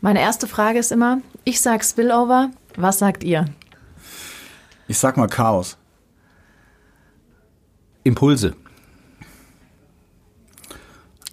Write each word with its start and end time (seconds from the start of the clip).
Meine 0.00 0.20
erste 0.20 0.46
Frage 0.46 0.78
ist 0.78 0.92
immer, 0.92 1.20
ich 1.44 1.60
sag 1.60 1.84
Spillover, 1.84 2.50
was 2.76 2.98
sagt 2.98 3.22
ihr? 3.22 3.46
Ich 4.88 4.98
sag 4.98 5.16
mal 5.16 5.28
Chaos. 5.28 5.76
Impulse. 8.02 8.56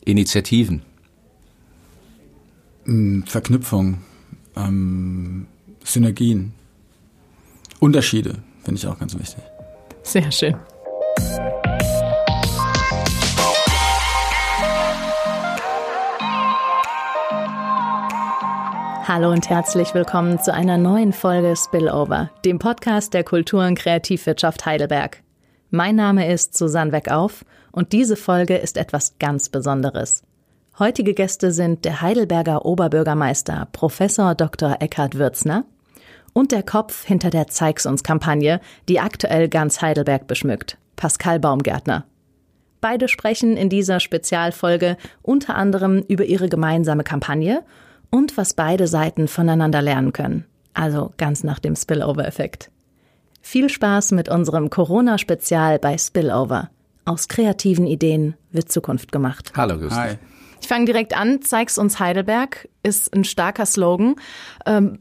Initiativen. 0.04 0.82
Mm, 2.86 3.24
Verknüpfung. 3.24 4.00
Ähm, 4.56 5.48
Synergien. 5.84 6.54
Unterschiede 7.80 8.36
finde 8.64 8.80
ich 8.80 8.88
auch 8.88 9.00
ganz 9.00 9.18
wichtig. 9.18 9.44
Sehr 10.04 10.32
schön. 10.32 10.56
Hallo 19.18 19.32
und 19.32 19.50
herzlich 19.50 19.96
willkommen 19.96 20.40
zu 20.40 20.54
einer 20.54 20.78
neuen 20.78 21.12
Folge 21.12 21.56
Spillover, 21.56 22.30
dem 22.46 22.60
Podcast 22.60 23.16
der 23.16 23.24
Kultur- 23.24 23.66
und 23.66 23.74
Kreativwirtschaft 23.74 24.64
Heidelberg. 24.68 25.24
Mein 25.72 25.96
Name 25.96 26.32
ist 26.32 26.56
Susanne 26.56 26.92
Weckauf 26.92 27.44
und 27.72 27.94
diese 27.94 28.16
Folge 28.16 28.58
ist 28.58 28.78
etwas 28.78 29.18
ganz 29.18 29.50
Besonderes. 29.50 30.22
Heutige 30.78 31.16
Gäste 31.16 31.52
sind 31.52 31.84
der 31.84 32.04
Heidelberger 32.04 32.64
Oberbürgermeister 32.64 33.68
Professor 33.72 34.36
Dr. 34.36 34.76
Eckhard 34.82 35.18
Würzner 35.18 35.66
und 36.34 36.52
der 36.52 36.62
Kopf 36.62 37.04
hinter 37.04 37.32
der 37.32 37.48
Zeig's 37.48 37.88
uns 37.88 38.04
Kampagne, 38.04 38.62
die 38.88 39.00
aktuell 39.00 39.50
ganz 39.50 39.82
Heidelberg 39.82 40.28
beschmückt, 40.28 40.78
Pascal 40.96 41.40
Baumgärtner. 41.40 42.06
Beide 42.82 43.08
sprechen 43.08 43.58
in 43.58 43.70
dieser 43.70 44.00
Spezialfolge 44.00 44.96
unter 45.24 45.56
anderem 45.56 46.04
über 46.08 46.26
ihre 46.26 46.50
gemeinsame 46.50 47.04
Kampagne 47.04 47.64
und 48.10 48.38
was 48.38 48.54
beide 48.54 48.88
Seiten 48.88 49.28
voneinander 49.28 49.82
lernen 49.82 50.14
können. 50.14 50.46
Also 50.74 51.14
ganz 51.18 51.44
nach 51.44 51.60
dem 51.60 51.76
Spillover-Effekt. 51.76 52.70
Viel 53.42 53.70
Spaß 53.70 54.12
mit 54.12 54.30
unserem 54.30 54.70
Corona-Spezial 54.70 55.80
bei 55.80 55.98
Spillover. 55.98 56.70
Aus 57.06 57.28
kreativen 57.28 57.88
Ideen 57.88 58.36
wird 58.52 58.72
Zukunft 58.72 59.12
gemacht. 59.12 59.54
Hallo, 59.56 59.78
grüß 59.78 59.94
Hi. 59.94 60.18
Ich 60.62 60.68
fange 60.68 60.86
direkt 60.86 61.16
an. 61.16 61.42
Zeig's 61.42 61.78
uns 61.78 62.00
Heidelberg 62.00 62.68
ist 62.84 63.14
ein 63.14 63.24
starker 63.24 63.66
Slogan. 63.66 64.16
Ähm, 64.66 65.00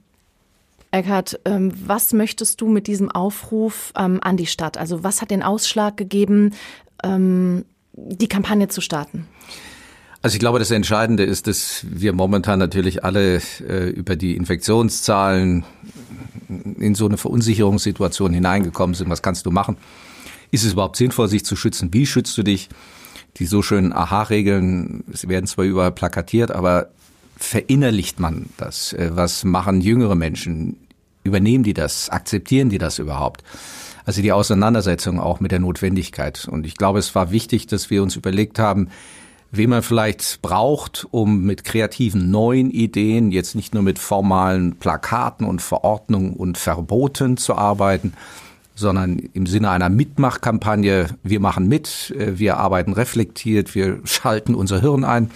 Eckhard, 0.91 1.41
ähm, 1.45 1.73
was 1.85 2.13
möchtest 2.13 2.61
du 2.61 2.69
mit 2.69 2.87
diesem 2.87 3.11
Aufruf 3.11 3.93
ähm, 3.99 4.21
an 4.23 4.37
die 4.37 4.47
Stadt? 4.47 4.79
Also 4.79 5.03
was 5.03 5.21
hat 5.21 5.31
den 5.31 5.43
Ausschlag 5.43 5.97
gegeben, 5.97 6.55
ähm, 7.03 7.65
die 7.93 8.29
Kampagne 8.29 8.69
zu 8.69 8.81
starten? 8.81 9.27
Also 10.23 10.35
ich 10.35 10.41
glaube, 10.41 10.59
das 10.59 10.71
Entscheidende 10.71 11.25
ist, 11.25 11.47
dass 11.47 11.85
wir 11.89 12.13
momentan 12.13 12.59
natürlich 12.59 13.05
alle 13.05 13.41
äh, 13.61 13.91
über 13.91 14.17
die 14.17 14.37
Infektionszahlen 14.37 15.65
in 16.49 16.95
so 16.95 17.07
eine 17.07 17.17
Verunsicherungssituation 17.17 18.33
hineingekommen 18.33 18.95
sind. 18.95 19.11
Was 19.11 19.23
kannst 19.23 19.47
du 19.47 19.51
machen? 19.51 19.77
Ist 20.51 20.65
es 20.65 20.73
überhaupt 20.73 20.97
sinnvoll, 20.97 21.29
sich 21.29 21.45
zu 21.45 21.57
schützen? 21.57 21.93
Wie 21.93 22.07
schützt 22.07 22.37
du 22.39 22.43
dich? 22.43 22.69
Die 23.37 23.47
so 23.47 23.63
schönen 23.63 23.93
Aha-Regeln, 23.93 25.05
werden 25.07 25.47
zwar 25.47 25.65
überall 25.65 25.93
plakatiert, 25.93 26.51
aber 26.51 26.89
verinnerlicht 27.37 28.19
man 28.19 28.47
das? 28.57 28.93
Äh, 28.95 29.11
Was 29.13 29.45
machen 29.45 29.81
jüngere 29.81 30.15
Menschen? 30.15 30.77
Übernehmen 31.25 31.65
die 31.65 31.75
das? 31.75 32.09
Akzeptieren 32.09 32.71
die 32.71 32.79
das 32.79 32.99
überhaupt? 32.99 33.43
Also 34.05 34.23
die 34.23 34.33
Auseinandersetzung 34.33 35.19
auch 35.19 35.41
mit 35.41 35.51
der 35.51 35.59
Notwendigkeit. 35.59 36.47
Und 36.49 36.65
ich 36.65 36.77
glaube, 36.77 37.01
es 37.01 37.15
war 37.17 37.33
wichtig, 37.33 37.67
dass 37.67 37.91
wir 37.91 38.03
uns 38.03 38.15
überlegt 38.15 38.59
haben, 38.61 38.89
wen 39.57 39.71
man 39.71 39.83
vielleicht 39.83 40.43
braucht, 40.43 41.07
um 41.11 41.43
mit 41.43 41.65
kreativen 41.65 42.31
neuen 42.31 42.71
Ideen, 42.71 43.33
jetzt 43.33 43.55
nicht 43.55 43.75
nur 43.75 43.83
mit 43.83 43.99
formalen 43.99 44.77
Plakaten 44.77 45.47
und 45.47 45.63
Verordnungen 45.63 46.35
und 46.35 46.59
Verboten 46.59 47.37
zu 47.37 47.55
arbeiten, 47.55 48.13
sondern 48.75 49.19
im 49.19 49.47
Sinne 49.47 49.71
einer 49.71 49.89
Mitmachkampagne. 49.89 51.09
Wir 51.23 51.41
machen 51.41 51.69
mit, 51.69 52.15
äh, 52.17 52.39
wir 52.39 52.59
arbeiten 52.59 52.93
reflektiert, 52.93 53.75
wir 53.75 54.01
schalten 54.05 54.55
unser 54.55 54.81
Hirn 54.81 55.05
ein 55.05 55.31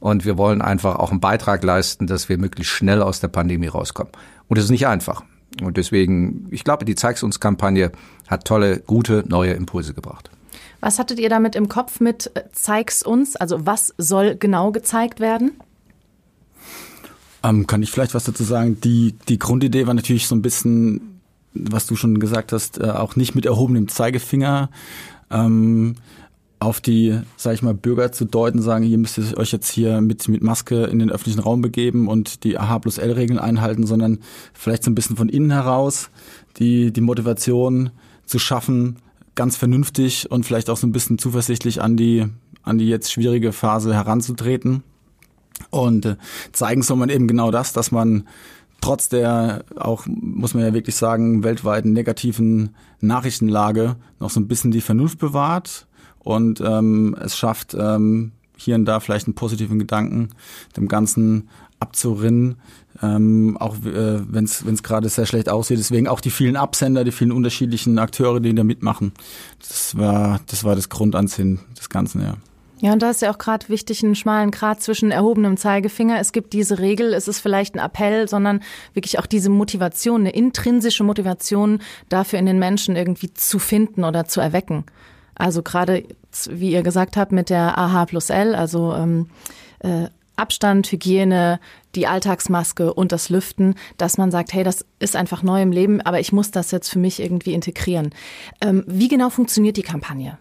und 0.00 0.24
wir 0.24 0.36
wollen 0.36 0.60
einfach 0.60 0.96
auch 0.96 1.10
einen 1.10 1.20
Beitrag 1.20 1.62
leisten, 1.62 2.06
dass 2.06 2.28
wir 2.28 2.36
möglichst 2.36 2.72
schnell 2.72 3.00
aus 3.00 3.20
der 3.20 3.28
Pandemie 3.28 3.68
rauskommen. 3.68 4.12
Und 4.48 4.58
das 4.58 4.66
ist 4.66 4.70
nicht 4.70 4.86
einfach. 4.86 5.22
Und 5.62 5.76
deswegen, 5.76 6.48
ich 6.50 6.64
glaube, 6.64 6.84
die 6.84 6.96
Zeig's 6.96 7.22
uns 7.22 7.40
Kampagne 7.40 7.92
hat 8.26 8.44
tolle, 8.44 8.80
gute, 8.80 9.24
neue 9.26 9.52
Impulse 9.52 9.94
gebracht. 9.94 10.30
Was 10.84 10.98
hattet 10.98 11.18
ihr 11.18 11.30
damit 11.30 11.56
im 11.56 11.70
Kopf 11.70 12.00
mit 12.00 12.30
äh, 12.34 12.42
Zeig's 12.52 13.02
uns? 13.02 13.36
Also 13.36 13.64
was 13.64 13.94
soll 13.96 14.36
genau 14.36 14.70
gezeigt 14.70 15.18
werden? 15.18 15.52
Ähm, 17.42 17.66
kann 17.66 17.82
ich 17.82 17.90
vielleicht 17.90 18.12
was 18.12 18.24
dazu 18.24 18.44
sagen? 18.44 18.78
Die, 18.82 19.14
die 19.30 19.38
Grundidee 19.38 19.86
war 19.86 19.94
natürlich 19.94 20.26
so 20.26 20.34
ein 20.34 20.42
bisschen, 20.42 21.22
was 21.54 21.86
du 21.86 21.96
schon 21.96 22.20
gesagt 22.20 22.52
hast, 22.52 22.82
äh, 22.82 22.90
auch 22.90 23.16
nicht 23.16 23.34
mit 23.34 23.46
erhobenem 23.46 23.88
Zeigefinger 23.88 24.68
ähm, 25.30 25.94
auf 26.58 26.82
die, 26.82 27.18
sag 27.38 27.54
ich 27.54 27.62
mal, 27.62 27.72
Bürger 27.72 28.12
zu 28.12 28.26
deuten, 28.26 28.60
sagen, 28.60 28.84
ihr 28.84 28.98
müsst 28.98 29.38
euch 29.38 29.52
jetzt 29.52 29.70
hier 29.70 30.02
mit, 30.02 30.28
mit 30.28 30.42
Maske 30.42 30.84
in 30.84 30.98
den 30.98 31.10
öffentlichen 31.10 31.40
Raum 31.40 31.62
begeben 31.62 32.08
und 32.08 32.44
die 32.44 32.58
AH 32.58 32.80
plus 32.80 32.98
L-Regeln 32.98 33.38
einhalten, 33.38 33.86
sondern 33.86 34.18
vielleicht 34.52 34.84
so 34.84 34.90
ein 34.90 34.94
bisschen 34.94 35.16
von 35.16 35.30
innen 35.30 35.50
heraus 35.50 36.10
die, 36.58 36.92
die 36.92 37.00
Motivation 37.00 37.88
zu 38.26 38.38
schaffen, 38.38 38.96
ganz 39.34 39.56
vernünftig 39.56 40.30
und 40.30 40.44
vielleicht 40.44 40.70
auch 40.70 40.76
so 40.76 40.86
ein 40.86 40.92
bisschen 40.92 41.18
zuversichtlich 41.18 41.82
an 41.82 41.96
die, 41.96 42.26
an 42.62 42.78
die 42.78 42.88
jetzt 42.88 43.12
schwierige 43.12 43.52
Phase 43.52 43.94
heranzutreten. 43.94 44.82
Und 45.70 46.06
äh, 46.06 46.16
zeigen 46.52 46.82
soll 46.82 46.96
man 46.96 47.08
eben 47.08 47.28
genau 47.28 47.50
das, 47.50 47.72
dass 47.72 47.90
man 47.90 48.26
trotz 48.80 49.08
der 49.08 49.64
auch, 49.76 50.04
muss 50.06 50.54
man 50.54 50.64
ja 50.64 50.74
wirklich 50.74 50.96
sagen, 50.96 51.42
weltweiten 51.42 51.92
negativen 51.92 52.74
Nachrichtenlage 53.00 53.96
noch 54.20 54.30
so 54.30 54.40
ein 54.40 54.48
bisschen 54.48 54.72
die 54.72 54.80
Vernunft 54.80 55.18
bewahrt 55.18 55.86
und 56.18 56.60
ähm, 56.60 57.16
es 57.20 57.36
schafft, 57.36 57.74
ähm, 57.78 58.32
hier 58.56 58.74
und 58.74 58.84
da 58.84 59.00
vielleicht 59.00 59.26
einen 59.26 59.34
positiven 59.34 59.78
Gedanken 59.78 60.30
dem 60.76 60.88
Ganzen 60.88 61.48
abzurinnen, 61.84 62.56
ähm, 63.02 63.56
auch 63.58 63.76
äh, 63.84 64.20
wenn 64.32 64.44
es 64.44 64.82
gerade 64.82 65.08
sehr 65.08 65.26
schlecht 65.26 65.48
aussieht. 65.48 65.78
Deswegen 65.78 66.08
auch 66.08 66.20
die 66.20 66.30
vielen 66.30 66.56
Absender, 66.56 67.04
die 67.04 67.12
vielen 67.12 67.32
unterschiedlichen 67.32 67.98
Akteure, 67.98 68.40
die 68.40 68.54
da 68.54 68.64
mitmachen. 68.64 69.12
Das 69.60 69.96
war 69.96 70.40
das 70.46 70.64
war 70.64 70.74
das 70.74 70.88
Grundansinnen 70.88 71.60
des 71.78 71.88
Ganzen, 71.88 72.22
ja. 72.22 72.36
Ja, 72.80 72.92
und 72.92 73.00
da 73.00 73.08
ist 73.08 73.22
ja 73.22 73.30
auch 73.30 73.38
gerade 73.38 73.68
wichtig, 73.68 74.04
einen 74.04 74.14
schmalen 74.14 74.50
Grat 74.50 74.82
zwischen 74.82 75.10
erhobenem 75.10 75.56
Zeigefinger. 75.56 76.18
Es 76.20 76.32
gibt 76.32 76.52
diese 76.52 76.80
Regel, 76.80 77.14
es 77.14 77.28
ist 77.28 77.40
vielleicht 77.40 77.74
ein 77.74 77.78
Appell, 77.78 78.28
sondern 78.28 78.60
wirklich 78.92 79.18
auch 79.18 79.26
diese 79.26 79.48
Motivation, 79.48 80.22
eine 80.22 80.34
intrinsische 80.34 81.04
Motivation 81.04 81.80
dafür 82.10 82.38
in 82.38 82.46
den 82.46 82.58
Menschen 82.58 82.94
irgendwie 82.94 83.32
zu 83.32 83.58
finden 83.58 84.04
oder 84.04 84.26
zu 84.26 84.40
erwecken. 84.40 84.84
Also 85.34 85.62
gerade, 85.62 86.04
wie 86.50 86.72
ihr 86.72 86.82
gesagt 86.82 87.16
habt, 87.16 87.32
mit 87.32 87.48
der 87.48 87.78
AH 87.78 88.06
plus 88.06 88.28
L, 88.28 88.54
also 88.54 88.92
ähm, 88.92 89.28
äh, 89.78 90.08
Abstand, 90.36 90.90
Hygiene, 90.90 91.60
die 91.94 92.06
Alltagsmaske 92.06 92.92
und 92.92 93.12
das 93.12 93.28
Lüften, 93.28 93.74
dass 93.96 94.18
man 94.18 94.30
sagt, 94.30 94.52
hey, 94.52 94.64
das 94.64 94.84
ist 94.98 95.16
einfach 95.16 95.42
neu 95.42 95.62
im 95.62 95.72
Leben, 95.72 96.00
aber 96.00 96.20
ich 96.20 96.32
muss 96.32 96.50
das 96.50 96.70
jetzt 96.70 96.88
für 96.88 96.98
mich 96.98 97.20
irgendwie 97.20 97.54
integrieren. 97.54 98.10
Ähm, 98.60 98.84
wie 98.86 99.08
genau 99.08 99.30
funktioniert 99.30 99.76
die 99.76 99.82
Kampagne? 99.82 100.38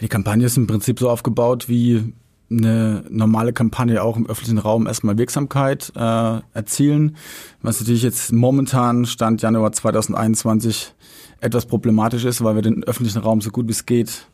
Die 0.00 0.08
Kampagne 0.08 0.46
ist 0.46 0.56
im 0.56 0.66
Prinzip 0.66 0.98
so 0.98 1.10
aufgebaut 1.10 1.68
wie 1.68 2.12
eine 2.50 3.04
normale 3.08 3.52
Kampagne 3.52 4.02
auch 4.02 4.16
im 4.16 4.26
öffentlichen 4.26 4.58
Raum 4.58 4.86
erstmal 4.86 5.16
Wirksamkeit 5.16 5.92
äh, 5.96 6.40
erzielen, 6.52 7.16
was 7.62 7.80
natürlich 7.80 8.02
jetzt 8.02 8.32
momentan 8.32 9.06
Stand 9.06 9.42
Januar 9.42 9.72
2021 9.72 10.94
etwas 11.40 11.66
problematisch 11.66 12.24
ist, 12.24 12.44
weil 12.44 12.54
wir 12.54 12.62
den 12.62 12.84
öffentlichen 12.84 13.20
Raum 13.20 13.40
so 13.40 13.50
gut 13.50 13.68
wie 13.68 13.72
es 13.72 13.86
geht 13.86 14.26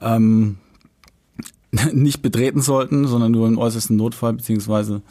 ähm, 0.00 0.58
nicht 1.92 2.22
betreten 2.22 2.60
sollten, 2.60 3.06
sondern 3.06 3.32
nur 3.32 3.48
im 3.48 3.58
äußersten 3.58 3.96
Notfall 3.96 4.34
beziehungsweise 4.34 5.02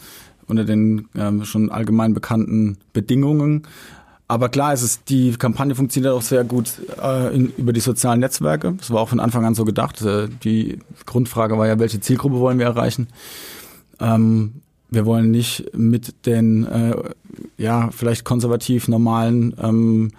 unter 0.47 0.63
den 0.63 1.07
ähm, 1.15 1.43
schon 1.45 1.71
allgemein 1.71 2.13
bekannten 2.13 2.77
Bedingungen. 2.93 3.63
Aber 4.27 4.49
klar, 4.49 4.73
es 4.73 4.81
ist, 4.81 5.09
die 5.09 5.33
Kampagne 5.33 5.75
funktioniert 5.75 6.13
auch 6.13 6.21
sehr 6.21 6.43
gut 6.43 6.81
äh, 7.01 7.35
in, 7.35 7.53
über 7.57 7.73
die 7.73 7.79
sozialen 7.79 8.19
Netzwerke. 8.19 8.73
Das 8.77 8.89
war 8.89 9.01
auch 9.01 9.09
von 9.09 9.19
Anfang 9.19 9.45
an 9.45 9.53
so 9.53 9.65
gedacht. 9.65 10.01
Äh, 10.01 10.29
die 10.43 10.79
Grundfrage 11.05 11.57
war 11.57 11.67
ja, 11.67 11.77
welche 11.77 11.99
Zielgruppe 11.99 12.39
wollen 12.39 12.57
wir 12.57 12.65
erreichen? 12.65 13.07
Ähm, 13.99 14.61
wir 14.89 15.05
wollen 15.05 15.31
nicht 15.31 15.71
mit 15.75 16.25
den 16.25 16.65
äh, 16.65 16.95
ja 17.57 17.89
vielleicht 17.91 18.23
konservativ 18.23 18.87
normalen 18.87 19.55
ähm, 19.61 20.11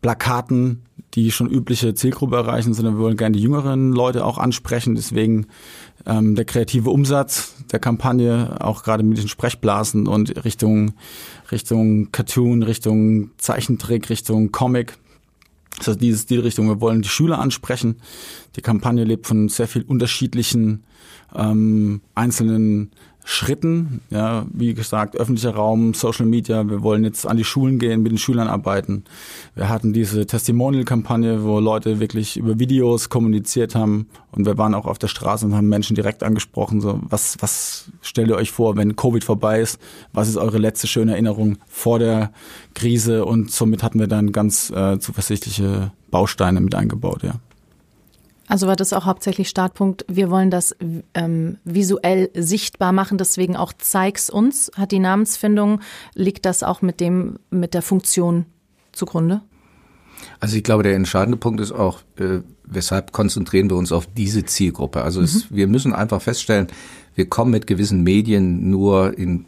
Plakaten 0.00 0.82
die 1.14 1.30
schon 1.30 1.50
übliche 1.50 1.94
Zielgruppe 1.94 2.36
erreichen, 2.36 2.72
sondern 2.72 2.94
wir 2.94 3.02
wollen 3.02 3.16
gerne 3.16 3.36
die 3.36 3.42
jüngeren 3.42 3.92
Leute 3.92 4.24
auch 4.24 4.38
ansprechen. 4.38 4.94
Deswegen 4.94 5.46
ähm, 6.06 6.34
der 6.34 6.44
kreative 6.44 6.90
Umsatz 6.90 7.54
der 7.70 7.78
Kampagne, 7.78 8.56
auch 8.60 8.82
gerade 8.82 9.02
mit 9.02 9.18
den 9.18 9.28
Sprechblasen 9.28 10.06
und 10.06 10.44
Richtung, 10.44 10.94
Richtung 11.50 12.12
Cartoon, 12.12 12.62
Richtung 12.62 13.30
Zeichentrick, 13.38 14.10
Richtung 14.10 14.52
Comic. 14.52 14.98
Also 15.78 15.94
dieses 15.94 16.26
die 16.26 16.36
Richtung. 16.36 16.68
Wir 16.68 16.80
wollen 16.80 17.02
die 17.02 17.08
Schüler 17.08 17.38
ansprechen. 17.38 17.96
Die 18.56 18.60
Kampagne 18.60 19.04
lebt 19.04 19.26
von 19.26 19.48
sehr 19.48 19.66
viel 19.66 19.82
unterschiedlichen 19.82 20.84
ähm, 21.34 22.02
einzelnen 22.14 22.90
Schritten. 23.24 24.00
Ja, 24.10 24.46
wie 24.52 24.74
gesagt, 24.74 25.16
öffentlicher 25.16 25.54
Raum, 25.54 25.94
Social 25.94 26.26
Media. 26.26 26.68
Wir 26.68 26.82
wollen 26.82 27.04
jetzt 27.04 27.26
an 27.26 27.36
die 27.36 27.44
Schulen 27.44 27.78
gehen, 27.78 28.02
mit 28.02 28.12
den 28.12 28.18
Schülern 28.18 28.48
arbeiten. 28.48 29.04
Wir 29.54 29.68
hatten 29.68 29.92
diese 29.92 30.26
Testimonial-Kampagne, 30.26 31.44
wo 31.44 31.60
Leute 31.60 32.00
wirklich 32.00 32.36
über 32.36 32.58
Videos 32.58 33.08
kommuniziert 33.08 33.74
haben. 33.74 34.08
Und 34.32 34.46
wir 34.46 34.58
waren 34.58 34.74
auch 34.74 34.86
auf 34.86 34.98
der 34.98 35.08
Straße 35.08 35.46
und 35.46 35.54
haben 35.54 35.68
Menschen 35.68 35.94
direkt 35.94 36.22
angesprochen. 36.22 36.80
So, 36.80 37.00
was, 37.02 37.36
was 37.40 37.90
stellt 38.00 38.28
ihr 38.28 38.36
euch 38.36 38.50
vor, 38.50 38.76
wenn 38.76 38.96
Covid 38.96 39.22
vorbei 39.22 39.60
ist? 39.60 39.78
Was 40.12 40.28
ist 40.28 40.36
eure 40.36 40.58
letzte 40.58 40.86
schöne 40.86 41.12
Erinnerung 41.12 41.58
vor 41.68 41.98
der 41.98 42.32
Krise? 42.74 43.24
Und 43.24 43.50
somit 43.50 43.82
hatten 43.82 44.00
wir 44.00 44.08
dann 44.08 44.32
ganz 44.32 44.70
äh, 44.70 44.98
zuversichtliche 44.98 45.92
Bausteine 46.10 46.60
mit 46.60 46.74
eingebaut, 46.74 47.22
ja. 47.22 47.34
Also 48.48 48.66
war 48.66 48.76
das 48.76 48.92
auch 48.92 49.06
hauptsächlich 49.06 49.48
Startpunkt. 49.48 50.04
Wir 50.08 50.30
wollen 50.30 50.50
das 50.50 50.76
ähm, 51.14 51.58
visuell 51.64 52.30
sichtbar 52.34 52.92
machen, 52.92 53.18
deswegen 53.18 53.56
auch 53.56 53.72
zeig's 53.76 54.30
uns. 54.30 54.70
Hat 54.76 54.92
die 54.92 54.98
Namensfindung, 54.98 55.80
liegt 56.14 56.44
das 56.44 56.62
auch 56.62 56.82
mit 56.82 57.00
dem, 57.00 57.38
mit 57.50 57.74
der 57.74 57.82
Funktion 57.82 58.46
zugrunde? 58.92 59.42
Also 60.40 60.56
ich 60.56 60.64
glaube, 60.64 60.82
der 60.82 60.94
entscheidende 60.94 61.36
Punkt 61.36 61.60
ist 61.60 61.72
auch, 61.72 62.00
äh, 62.18 62.40
weshalb 62.64 63.12
konzentrieren 63.12 63.70
wir 63.70 63.76
uns 63.76 63.92
auf 63.92 64.06
diese 64.06 64.44
Zielgruppe. 64.44 65.02
Also 65.02 65.20
es, 65.20 65.50
mhm. 65.50 65.56
wir 65.56 65.66
müssen 65.66 65.92
einfach 65.92 66.20
feststellen, 66.20 66.68
wir 67.14 67.28
kommen 67.28 67.50
mit 67.50 67.66
gewissen 67.66 68.02
Medien 68.02 68.70
nur 68.70 69.16
in 69.18 69.44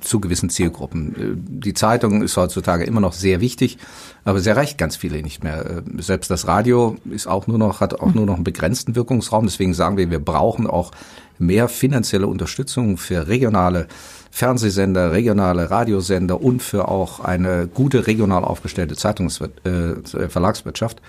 zu 0.00 0.20
gewissen 0.20 0.50
Zielgruppen. 0.50 1.14
Äh, 1.14 1.34
die 1.36 1.74
Zeitung 1.74 2.22
ist 2.22 2.36
heutzutage 2.36 2.84
immer 2.84 3.00
noch 3.00 3.12
sehr 3.12 3.40
wichtig, 3.40 3.78
aber 4.24 4.40
sie 4.40 4.50
erreicht 4.50 4.78
ganz 4.78 4.96
viele 4.96 5.22
nicht 5.22 5.42
mehr. 5.42 5.64
Äh, 5.64 6.02
selbst 6.02 6.30
das 6.30 6.46
Radio 6.46 6.96
ist 7.10 7.26
auch 7.26 7.46
nur 7.46 7.58
noch, 7.58 7.80
hat 7.80 8.00
auch 8.00 8.14
nur 8.14 8.26
noch 8.26 8.36
einen 8.36 8.44
begrenzten 8.44 8.94
Wirkungsraum. 8.94 9.46
Deswegen 9.46 9.74
sagen 9.74 9.96
wir, 9.96 10.10
wir 10.10 10.20
brauchen 10.20 10.66
auch 10.66 10.90
mehr 11.38 11.68
finanzielle 11.68 12.26
Unterstützung 12.26 12.96
für 12.96 13.28
regionale 13.28 13.88
Fernsehsender, 14.30 15.12
regionale 15.12 15.70
Radiosender 15.70 16.40
und 16.40 16.62
für 16.62 16.88
auch 16.88 17.20
eine 17.20 17.66
gute 17.66 18.06
regional 18.06 18.44
aufgestellte 18.44 18.94
Zeitungs- 18.94 19.42
äh, 19.64 20.28
Verlagswirtschaft 20.28 21.02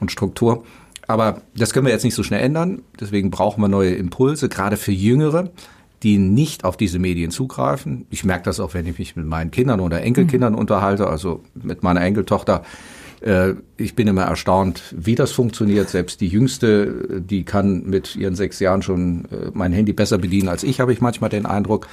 und 0.00 0.12
Struktur. 0.12 0.64
Aber 1.06 1.40
das 1.56 1.72
können 1.72 1.86
wir 1.86 1.92
jetzt 1.92 2.04
nicht 2.04 2.14
so 2.14 2.22
schnell 2.22 2.42
ändern. 2.42 2.82
Deswegen 3.00 3.30
brauchen 3.30 3.62
wir 3.62 3.68
neue 3.68 3.94
Impulse, 3.94 4.50
gerade 4.50 4.76
für 4.76 4.92
Jüngere 4.92 5.50
die 6.02 6.18
nicht 6.18 6.64
auf 6.64 6.76
diese 6.76 6.98
Medien 6.98 7.30
zugreifen. 7.30 8.06
Ich 8.10 8.24
merke 8.24 8.44
das 8.44 8.60
auch, 8.60 8.74
wenn 8.74 8.86
ich 8.86 8.98
mich 8.98 9.16
mit 9.16 9.26
meinen 9.26 9.50
Kindern 9.50 9.80
oder 9.80 10.02
Enkelkindern 10.02 10.52
mhm. 10.52 10.58
unterhalte, 10.58 11.08
also 11.08 11.42
mit 11.54 11.82
meiner 11.82 12.02
Enkeltochter. 12.02 12.62
Äh, 13.20 13.54
ich 13.76 13.94
bin 13.94 14.06
immer 14.06 14.22
erstaunt, 14.22 14.94
wie 14.96 15.14
das 15.14 15.32
funktioniert. 15.32 15.88
Selbst 15.88 16.20
die 16.20 16.28
Jüngste, 16.28 17.20
die 17.20 17.44
kann 17.44 17.84
mit 17.86 18.16
ihren 18.16 18.36
sechs 18.36 18.60
Jahren 18.60 18.82
schon 18.82 19.24
äh, 19.26 19.50
mein 19.52 19.72
Handy 19.72 19.92
besser 19.92 20.18
bedienen 20.18 20.48
als 20.48 20.62
ich, 20.62 20.80
habe 20.80 20.92
ich 20.92 21.00
manchmal 21.00 21.30
den 21.30 21.46
Eindruck. 21.46 21.88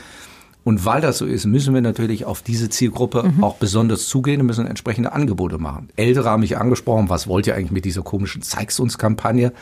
Und 0.64 0.84
weil 0.84 1.00
das 1.00 1.20
so 1.20 1.28
ist, 1.28 1.46
müssen 1.46 1.76
wir 1.76 1.82
natürlich 1.82 2.26
auf 2.26 2.42
diese 2.42 2.70
Zielgruppe 2.70 3.22
mhm. 3.24 3.44
auch 3.44 3.58
besonders 3.58 4.08
zugehen 4.08 4.42
und 4.42 4.48
müssen 4.48 4.66
entsprechende 4.66 5.14
Angebote 5.14 5.60
machen. 5.60 5.90
Ältere 5.96 6.28
haben 6.28 6.40
mich 6.40 6.58
angesprochen, 6.58 7.08
was 7.08 7.28
wollt 7.28 7.46
ihr 7.46 7.56
eigentlich 7.56 7.72
mit 7.72 7.86
dieser 7.86 8.02
komischen 8.02 8.42
Zeig's 8.42 8.80
uns 8.80 8.98
Kampagne? 8.98 9.54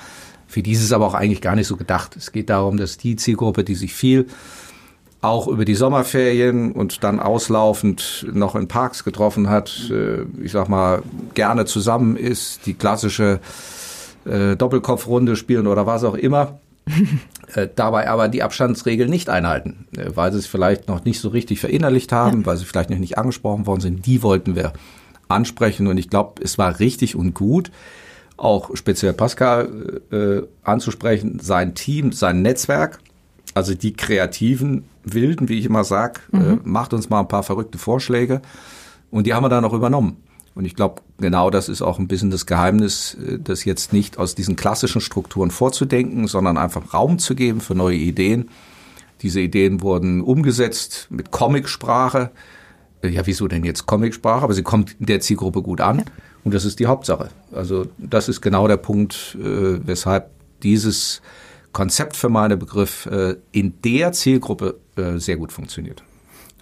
Für 0.54 0.62
die 0.62 0.74
ist 0.74 0.84
es 0.84 0.94
aber 0.94 1.08
auch 1.08 1.16
eigentlich 1.16 1.42
gar 1.42 1.56
nicht 1.56 1.66
so 1.66 1.78
gedacht. 1.78 2.16
Es 2.16 2.32
geht 2.32 2.52
darum, 2.52 2.78
dass 2.78 2.98
die 2.98 3.16
Zielgruppe, 3.16 3.64
die 3.64 3.74
sich 3.74 3.92
viel 3.92 4.28
auch 5.20 5.48
über 5.48 5.66
die 5.66 5.74
Sommerferien 5.74 6.74
und 6.74 7.04
dann 7.04 7.20
auslaufend 7.20 8.28
noch 8.32 8.54
in 8.56 8.68
Parks 8.68 9.04
getroffen 9.04 9.50
hat, 9.50 9.90
äh, 9.90 10.22
ich 10.44 10.52
sag 10.52 10.70
mal, 10.70 11.02
gerne 11.34 11.66
zusammen 11.66 12.16
ist, 12.16 12.68
die 12.68 12.76
klassische 12.76 13.40
äh, 14.26 14.56
Doppelkopfrunde 14.56 15.38
spielen 15.38 15.66
oder 15.66 15.88
was 15.88 16.04
auch 16.04 16.14
immer. 16.14 16.60
äh, 17.56 17.68
dabei 17.76 18.08
aber 18.08 18.28
die 18.28 18.44
Abstandsregeln 18.44 19.10
nicht 19.10 19.30
einhalten, 19.30 19.88
weil 20.14 20.32
sie 20.34 20.38
es 20.38 20.46
vielleicht 20.46 20.88
noch 20.88 21.04
nicht 21.04 21.20
so 21.20 21.30
richtig 21.30 21.62
verinnerlicht 21.62 22.12
haben, 22.12 22.42
ja. 22.42 22.46
weil 22.46 22.58
sie 22.58 22.66
vielleicht 22.66 22.92
noch 22.92 23.00
nicht 23.00 23.18
angesprochen 23.18 23.66
worden 23.66 23.82
sind. 23.82 24.06
Die 24.06 24.22
wollten 24.22 24.56
wir 24.56 24.74
ansprechen 25.30 25.88
und 25.88 25.98
ich 25.98 26.12
glaube, 26.12 26.44
es 26.44 26.60
war 26.60 26.80
richtig 26.80 27.16
und 27.16 27.34
gut, 27.34 27.72
auch 28.44 28.76
speziell 28.76 29.14
Pascal 29.14 30.02
äh, 30.12 30.42
anzusprechen, 30.64 31.40
sein 31.42 31.76
Team, 31.76 32.12
sein 32.12 32.42
Netzwerk, 32.42 33.00
also 33.54 33.74
die 33.74 33.94
kreativen 33.94 34.84
Wilden, 35.04 35.50
wie 35.50 35.60
ich 35.60 35.66
immer 35.66 35.84
sag, 35.84 36.22
äh, 36.34 36.38
mhm. 36.38 36.44
äh, 36.44 36.58
macht 36.64 36.94
uns 36.94 37.10
mal 37.10 37.22
ein 37.22 37.28
paar 37.28 37.44
verrückte 37.44 37.78
Vorschläge 37.78 38.42
und 39.12 39.28
die 39.28 39.34
haben 39.34 39.44
wir 39.44 39.50
dann 39.50 39.66
auch 39.66 39.74
übernommen. 39.74 40.18
Und 40.56 40.66
ich 40.66 40.76
glaube, 40.76 41.02
genau 41.18 41.50
das 41.50 41.68
ist 41.68 41.82
auch 41.82 41.98
ein 41.98 42.08
bisschen 42.08 42.30
das 42.30 42.46
Geheimnis, 42.46 43.16
äh, 43.16 43.40
das 43.40 43.66
jetzt 43.66 43.94
nicht 43.94 44.18
aus 44.18 44.36
diesen 44.36 44.56
klassischen 44.56 45.02
Strukturen 45.02 45.52
vorzudenken, 45.52 46.28
sondern 46.28 46.58
einfach 46.58 46.94
Raum 46.94 47.20
zu 47.20 47.36
geben 47.36 47.62
für 47.62 47.76
neue 47.76 47.98
Ideen. 47.98 48.50
Diese 49.22 49.40
Ideen 49.40 49.82
wurden 49.82 50.22
umgesetzt 50.22 51.08
mit 51.10 51.32
Comicsprache. 51.32 52.20
Äh, 52.24 52.30
ja, 53.10 53.26
wieso 53.26 53.48
denn 53.48 53.64
jetzt 53.64 53.86
Comicsprache? 53.86 54.44
Aber 54.44 54.54
sie 54.54 54.64
kommt 54.64 54.96
in 55.00 55.06
der 55.06 55.20
Zielgruppe 55.20 55.62
gut 55.62 55.82
an. 55.82 56.00
Ja. 56.00 56.06
Und 56.44 56.54
das 56.54 56.66
ist 56.66 56.80
die 56.80 56.88
Hauptsache. 56.88 57.30
Also 57.54 57.88
das 57.98 58.30
ist 58.30 58.42
genau 58.42 58.68
der 58.68 58.78
Punkt, 58.78 59.38
äh, 59.40 59.80
weshalb 59.86 60.30
dieses 60.62 61.22
Konzept 61.72 62.16
für 62.16 62.30
meinen 62.30 62.60
Begriff 62.60 63.06
äh, 63.08 63.36
in 63.52 63.74
der 63.84 64.12
Zielgruppe 64.12 64.80
äh, 64.96 65.18
sehr 65.18 65.38
gut 65.38 65.52
funktioniert. 65.52 66.04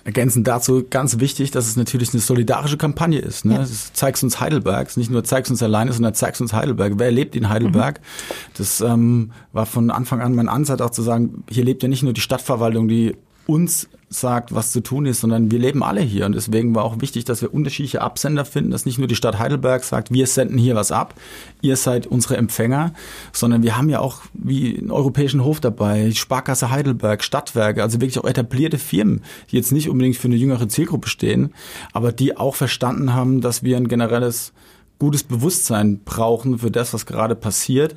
Ergänzend 0.03 0.47
dazu 0.47 0.83
ganz 0.89 1.19
wichtig, 1.19 1.51
dass 1.51 1.67
es 1.67 1.75
natürlich 1.75 2.11
eine 2.11 2.21
solidarische 2.21 2.77
Kampagne 2.77 3.19
ist. 3.19 3.45
Ne? 3.45 3.55
Ja. 3.55 3.61
Es 3.61 3.93
zeigst 3.93 4.23
uns 4.23 4.39
Heidelberg, 4.39 4.87
es 4.87 4.93
ist 4.93 4.97
nicht 4.97 5.11
nur 5.11 5.23
zeigst 5.23 5.51
uns 5.51 5.61
alleine, 5.61 5.93
sondern 5.93 6.15
zeigst 6.15 6.41
uns 6.41 6.53
Heidelberg. 6.53 6.93
Wer 6.97 7.11
lebt 7.11 7.35
in 7.35 7.49
Heidelberg? 7.49 7.99
Mhm. 7.99 8.33
Das 8.57 8.81
ähm, 8.81 9.31
war 9.53 9.67
von 9.67 9.91
Anfang 9.91 10.21
an 10.21 10.33
mein 10.33 10.49
Ansatz 10.49 10.81
auch 10.81 10.89
zu 10.89 11.03
sagen, 11.03 11.43
hier 11.51 11.63
lebt 11.63 11.83
ja 11.83 11.89
nicht 11.89 12.01
nur 12.01 12.13
die 12.13 12.21
Stadtverwaltung, 12.21 12.87
die 12.87 13.15
uns 13.51 13.89
sagt, 14.09 14.53
was 14.53 14.71
zu 14.71 14.81
tun 14.81 15.05
ist, 15.05 15.21
sondern 15.21 15.51
wir 15.51 15.59
leben 15.59 15.83
alle 15.83 16.01
hier. 16.01 16.25
Und 16.25 16.35
deswegen 16.35 16.73
war 16.75 16.83
auch 16.83 16.99
wichtig, 16.99 17.25
dass 17.25 17.41
wir 17.41 17.53
unterschiedliche 17.53 18.01
Absender 18.01 18.45
finden, 18.45 18.71
dass 18.71 18.85
nicht 18.85 18.97
nur 18.97 19.07
die 19.07 19.15
Stadt 19.15 19.39
Heidelberg 19.39 19.83
sagt, 19.83 20.11
wir 20.11 20.27
senden 20.27 20.57
hier 20.57 20.75
was 20.75 20.91
ab, 20.91 21.15
ihr 21.61 21.75
seid 21.77 22.07
unsere 22.07 22.37
Empfänger, 22.37 22.93
sondern 23.31 23.63
wir 23.63 23.77
haben 23.77 23.89
ja 23.89 23.99
auch 23.99 24.21
wie 24.33 24.77
einen 24.77 24.91
europäischen 24.91 25.43
Hof 25.43 25.59
dabei, 25.59 26.11
Sparkasse 26.11 26.71
Heidelberg, 26.71 27.23
Stadtwerke, 27.23 27.83
also 27.83 28.01
wirklich 28.01 28.19
auch 28.19 28.27
etablierte 28.27 28.77
Firmen, 28.77 29.21
die 29.51 29.57
jetzt 29.57 29.71
nicht 29.71 29.89
unbedingt 29.89 30.17
für 30.17 30.27
eine 30.27 30.35
jüngere 30.35 30.67
Zielgruppe 30.67 31.07
stehen, 31.07 31.53
aber 31.93 32.11
die 32.11 32.37
auch 32.37 32.55
verstanden 32.55 33.13
haben, 33.13 33.41
dass 33.41 33.63
wir 33.63 33.77
ein 33.77 33.87
generelles 33.87 34.53
gutes 34.99 35.23
Bewusstsein 35.23 36.01
brauchen 36.03 36.59
für 36.59 36.69
das, 36.69 36.93
was 36.93 37.05
gerade 37.05 37.35
passiert. 37.35 37.95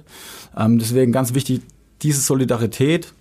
Ähm, 0.57 0.79
deswegen 0.79 1.13
ganz 1.13 1.35
wichtig, 1.35 1.61
diese 2.03 2.21
Solidarität, 2.21 3.13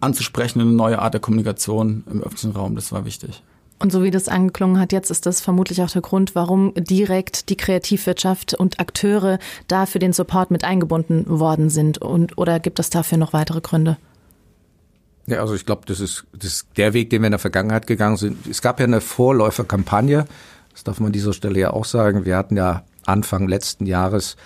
anzusprechen, 0.00 0.60
eine 0.60 0.70
neue 0.70 0.98
Art 0.98 1.14
der 1.14 1.20
Kommunikation 1.20 2.04
im 2.10 2.22
öffentlichen 2.22 2.52
Raum. 2.52 2.74
Das 2.74 2.92
war 2.92 3.04
wichtig. 3.04 3.42
Und 3.78 3.92
so 3.92 4.02
wie 4.02 4.10
das 4.10 4.28
angeklungen 4.28 4.80
hat, 4.80 4.92
jetzt 4.92 5.10
ist 5.10 5.26
das 5.26 5.40
vermutlich 5.40 5.82
auch 5.82 5.90
der 5.90 6.00
Grund, 6.00 6.34
warum 6.34 6.72
direkt 6.74 7.50
die 7.50 7.56
Kreativwirtschaft 7.56 8.54
und 8.54 8.80
Akteure 8.80 9.38
da 9.68 9.84
für 9.84 9.98
den 9.98 10.14
Support 10.14 10.50
mit 10.50 10.64
eingebunden 10.64 11.24
worden 11.28 11.68
sind. 11.68 11.98
Und, 11.98 12.38
oder 12.38 12.58
gibt 12.58 12.78
es 12.78 12.88
dafür 12.88 13.18
noch 13.18 13.34
weitere 13.34 13.60
Gründe? 13.60 13.98
Ja, 15.26 15.40
also 15.40 15.54
ich 15.54 15.66
glaube, 15.66 15.82
das 15.86 16.00
ist, 16.00 16.24
das 16.32 16.52
ist 16.52 16.68
der 16.76 16.94
Weg, 16.94 17.10
den 17.10 17.20
wir 17.20 17.26
in 17.26 17.32
der 17.32 17.38
Vergangenheit 17.38 17.86
gegangen 17.86 18.16
sind. 18.16 18.46
Es 18.46 18.62
gab 18.62 18.80
ja 18.80 18.86
eine 18.86 19.00
Vorläuferkampagne, 19.00 20.24
das 20.72 20.84
darf 20.84 21.00
man 21.00 21.08
an 21.08 21.12
dieser 21.12 21.32
Stelle 21.32 21.58
ja 21.58 21.72
auch 21.72 21.84
sagen. 21.84 22.24
Wir 22.24 22.36
hatten 22.36 22.56
ja 22.56 22.84
Anfang 23.04 23.48
letzten 23.48 23.86
Jahres 23.86 24.36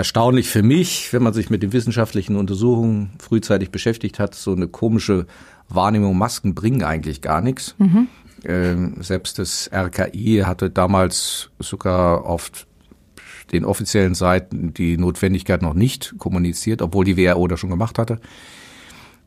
erstaunlich 0.00 0.48
für 0.48 0.62
mich, 0.62 1.12
wenn 1.12 1.22
man 1.22 1.34
sich 1.34 1.50
mit 1.50 1.62
den 1.62 1.74
wissenschaftlichen 1.74 2.36
Untersuchungen 2.36 3.10
frühzeitig 3.18 3.70
beschäftigt 3.70 4.18
hat, 4.18 4.34
so 4.34 4.54
eine 4.54 4.66
komische 4.66 5.26
Wahrnehmung, 5.68 6.16
Masken 6.16 6.54
bringen 6.54 6.82
eigentlich 6.82 7.20
gar 7.20 7.42
nichts. 7.42 7.74
Mhm. 7.76 8.08
Ähm, 8.46 8.94
selbst 9.00 9.38
das 9.38 9.68
RKI 9.70 10.44
hatte 10.46 10.70
damals 10.70 11.50
sogar 11.58 12.24
auf 12.24 12.50
den 13.52 13.66
offiziellen 13.66 14.14
Seiten 14.14 14.72
die 14.72 14.96
Notwendigkeit 14.96 15.60
noch 15.60 15.74
nicht 15.74 16.14
kommuniziert, 16.16 16.80
obwohl 16.80 17.04
die 17.04 17.18
WHO 17.18 17.46
das 17.46 17.60
schon 17.60 17.68
gemacht 17.68 17.98
hatte. 17.98 18.20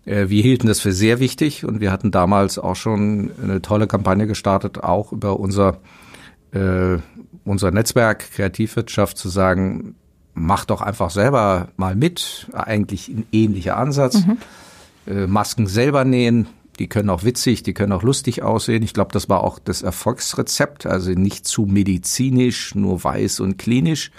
Äh, 0.06 0.30
wir 0.30 0.42
hielten 0.42 0.66
das 0.66 0.80
für 0.80 0.92
sehr 0.92 1.20
wichtig 1.20 1.66
und 1.66 1.82
wir 1.82 1.92
hatten 1.92 2.10
damals 2.10 2.58
auch 2.58 2.76
schon 2.76 3.30
eine 3.44 3.62
tolle 3.62 3.86
Kampagne 3.86 4.26
gestartet, 4.26 4.84
auch 4.84 5.12
über 5.12 5.40
unser, 5.40 5.78
äh, 6.52 6.98
unser 7.46 7.70
Netzwerk 7.70 8.32
Kreativwirtschaft 8.32 9.20
zu 9.20 9.30
sagen, 9.30 9.94
mach 10.34 10.66
doch 10.66 10.82
einfach 10.82 11.10
selber 11.10 11.70
mal 11.78 11.96
mit. 11.96 12.48
Eigentlich 12.54 13.10
ein 13.10 13.26
ähnlicher 13.32 13.78
Ansatz. 13.78 14.26
Mhm. 14.26 14.38
Äh, 15.08 15.28
Masken 15.28 15.68
selber 15.68 16.06
nähen. 16.06 16.48
Die 16.80 16.88
können 16.88 17.12
auch 17.12 17.24
witzig, 17.24 17.62
die 17.62 17.74
können 17.74 17.92
auch 17.92 18.02
lustig 18.02 18.42
aussehen. 18.42 18.82
Ich 18.82 18.96
glaube, 18.96 19.12
das 19.12 19.30
war 19.30 19.44
auch 19.44 19.60
das 19.60 19.84
Erfolgsrezept. 19.84 20.88
Also 20.88 21.12
nicht 21.12 21.46
zu 21.46 21.66
medizinisch, 21.66 22.74
nur 22.74 23.04
weiß 23.04 23.42
und 23.42 23.58
klinisch, 23.58 24.12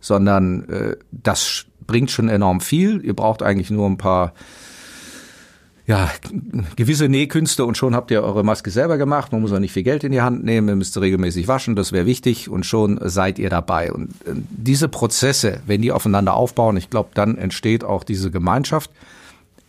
sondern 0.00 0.68
äh, 0.68 0.96
das 1.12 1.66
bringt 1.86 2.10
schon 2.10 2.28
enorm 2.28 2.60
viel. 2.60 3.04
Ihr 3.04 3.14
braucht 3.14 3.42
eigentlich 3.42 3.70
nur 3.70 3.88
ein 3.88 3.98
paar 3.98 4.34
ja, 5.86 6.10
gewisse 6.76 7.08
Nähkünste 7.08 7.64
und 7.64 7.76
schon 7.76 7.96
habt 7.96 8.10
ihr 8.10 8.22
eure 8.22 8.44
Maske 8.44 8.70
selber 8.70 8.98
gemacht. 8.98 9.32
Man 9.32 9.40
muss 9.40 9.52
auch 9.52 9.58
nicht 9.58 9.72
viel 9.72 9.82
Geld 9.82 10.04
in 10.04 10.12
die 10.12 10.22
Hand 10.22 10.44
nehmen, 10.44 10.68
ihr 10.68 10.76
müsst 10.76 10.98
regelmäßig 10.98 11.48
waschen, 11.48 11.74
das 11.74 11.92
wäre 11.92 12.06
wichtig 12.06 12.48
und 12.48 12.64
schon 12.64 13.00
seid 13.02 13.38
ihr 13.38 13.50
dabei. 13.50 13.92
Und 13.92 14.10
äh, 14.26 14.34
diese 14.50 14.88
Prozesse, 14.88 15.60
wenn 15.66 15.82
die 15.82 15.92
aufeinander 15.92 16.34
aufbauen, 16.34 16.76
ich 16.76 16.88
glaube, 16.88 17.10
dann 17.14 17.36
entsteht 17.36 17.82
auch 17.84 18.04
diese 18.04 18.30
Gemeinschaft, 18.30 18.90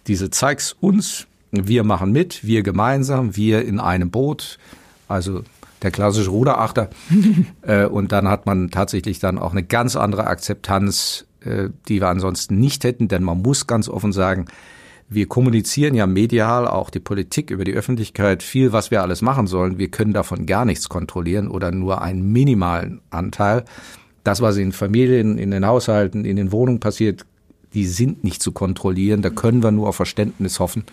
diese 0.08 0.29
zeig's 0.29 0.75
uns 0.79 1.27
Wir 1.51 1.84
machen 1.84 2.12
mit, 2.12 2.43
wir 2.46 2.63
gemeinsam, 2.63 3.36
wir 3.36 3.63
in 3.65 3.79
einem 3.79 4.10
Boot. 4.10 4.58
Also 5.08 5.43
der 5.84 5.91
klassische 5.91 6.29
Ruderachter. 6.29 6.89
äh, 7.62 7.86
und 7.86 8.12
dann 8.12 8.27
hat 8.27 8.46
man 8.46 8.72
tatsächlich 8.72 9.20
dann 9.20 9.38
auch 9.38 9.51
eine 9.51 9.63
ganz 9.63 9.96
andere 9.96 10.27
Akzeptanz, 10.27 11.25
äh, 11.41 11.70
die 11.88 12.01
wir 12.01 12.08
ansonsten 12.08 12.60
nicht 12.60 12.84
hätten, 12.84 13.08
denn 13.08 13.24
man 13.24 13.41
muss 13.41 13.67
ganz 13.67 13.89
offen 13.89 14.13
sagen, 14.13 14.46
wir 15.13 15.27
kommunizieren 15.27 15.96
ja 15.96 16.08
medial, 16.08 16.67
auch 16.67 16.89
die 16.89 17.00
Politik 17.00 17.51
über 17.51 17.63
die 17.63 17.74
Öffentlichkeit, 17.74 18.43
viel, 18.43 18.72
was 18.72 18.91
wir 18.91 19.01
alles 19.01 19.22
machen 19.22 19.48
sollen. 19.48 19.77
Wir 19.77 19.89
können 19.89 20.13
davon 20.13 20.46
gar 20.46 20.65
nichts 20.65 20.89
kontrollieren 20.89 21.48
oder 21.48 21.72
nur 21.72 22.01
einen 22.01 22.32
minimalen 22.32 23.01
Anteil. 23.10 23.65
Das, 24.24 24.41
was 24.41 24.58
in 24.58 24.72
Familien, 24.72 25.38
in 25.38 25.51
den 25.51 25.65
Haushalten, 25.65 26.25
in 26.25 26.36
den 26.36 26.51
Wohnungen 26.51 26.79
passiert, 26.79 27.25
die 27.74 27.86
sind 27.86 28.24
nicht 28.24 28.41
zu 28.41 28.51
kontrollieren. 28.51 29.22
Da 29.22 29.29
können 29.29 29.63
wir 29.63 29.72
nur 29.72 29.89
auf 29.89 29.96
Verständnis 29.96 30.60
hoffen 30.60 30.84